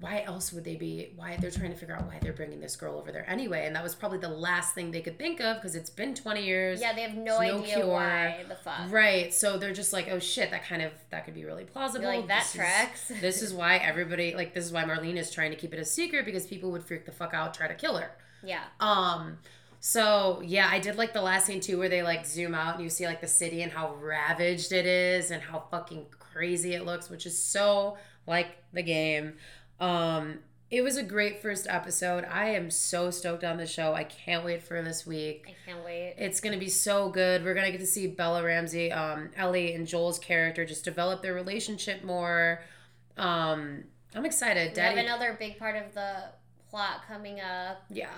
[0.00, 1.12] why else would they be?
[1.16, 3.66] Why they're trying to figure out why they're bringing this girl over there anyway?
[3.66, 6.44] And that was probably the last thing they could think of because it's been twenty
[6.44, 6.80] years.
[6.80, 7.86] Yeah, they have no no idea cure.
[7.88, 8.90] why the fuck.
[8.90, 9.34] Right.
[9.34, 12.04] So they're just like, oh shit, that kind of that could be really plausible.
[12.04, 13.08] You're like, that This is- tracks.
[13.20, 15.84] this is why everybody like this is why Marlene is trying to keep it a
[15.84, 18.12] secret because people would freak the fuck out, try to kill her.
[18.44, 18.62] Yeah.
[18.78, 19.38] Um
[19.80, 22.84] so yeah, I did like the last scene too where they like zoom out and
[22.84, 26.84] you see like the city and how ravaged it is and how fucking crazy it
[26.84, 27.96] looks, which is so
[28.26, 29.34] like the game.
[29.80, 32.26] Um it was a great first episode.
[32.30, 33.94] I am so stoked on the show.
[33.94, 35.46] I can't wait for this week.
[35.48, 36.14] I can't wait.
[36.18, 37.42] It's gonna be so good.
[37.42, 41.32] We're gonna get to see Bella Ramsey, um, Ellie, and Joel's character just develop their
[41.32, 42.60] relationship more.
[43.16, 44.74] Um, I'm excited.
[44.76, 46.24] We have Daddy, another big part of the
[46.70, 47.82] plot coming up.
[47.88, 48.10] yeah,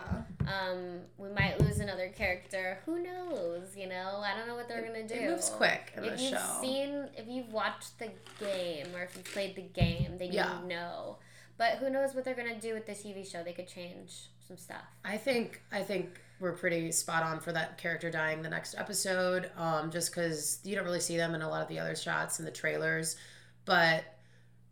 [0.45, 2.79] Um, we might lose another character.
[2.85, 3.77] Who knows?
[3.77, 5.15] You know, I don't know what they're gonna do.
[5.15, 6.59] it moves quick in If the you've show.
[6.61, 8.11] seen, if you've watched the
[8.45, 10.61] game or if you've played the game, then Yeah.
[10.63, 11.19] you know.
[11.61, 13.43] But who knows what they're gonna do with the TV show?
[13.43, 14.81] They could change some stuff.
[15.05, 19.51] I think I think we're pretty spot on for that character dying the next episode.
[19.59, 22.39] Um, just because you don't really see them in a lot of the other shots
[22.39, 23.17] in the trailers,
[23.67, 24.05] but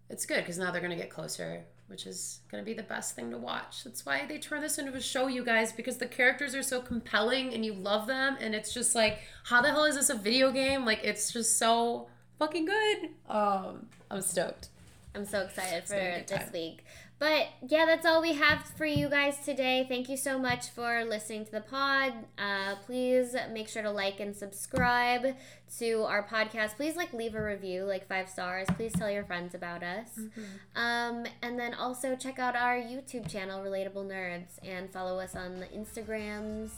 [0.09, 3.31] it's good because now they're gonna get closer, which is gonna be the best thing
[3.33, 3.85] to watch.
[3.85, 6.81] That's why they turn this into a show, you guys, because the characters are so
[6.81, 10.15] compelling and you love them, and it's just like, how the hell is this a
[10.15, 10.87] video game?
[10.87, 12.09] Like, it's just so
[12.39, 13.11] fucking good.
[13.29, 14.71] Um, I'm stoked.
[15.19, 16.85] I'm so excited for been a good this week.
[17.19, 19.85] But yeah, that's all we have for you guys today.
[19.89, 22.13] Thank you so much for listening to the pod.
[22.39, 25.35] Uh, please make sure to like and subscribe
[25.79, 26.77] to our podcast.
[26.77, 28.69] Please like leave a review, like five stars.
[28.77, 30.11] Please tell your friends about us.
[30.17, 30.81] Mm-hmm.
[30.81, 35.59] Um, and then also check out our YouTube channel, Relatable Nerds, and follow us on
[35.59, 36.71] the Instagrams,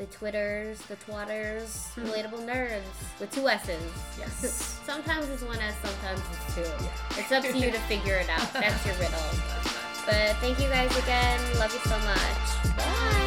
[0.00, 2.06] the Twitters, the Twatters, hmm.
[2.06, 3.78] Relatable Nerds with two S's.
[4.18, 4.80] Yes.
[4.86, 7.20] sometimes it's one S, sometimes it's two.
[7.20, 8.50] It's up to you to figure it out.
[8.54, 9.20] That's your riddle.
[10.06, 11.38] But thank you guys again.
[11.58, 13.19] Love you so much.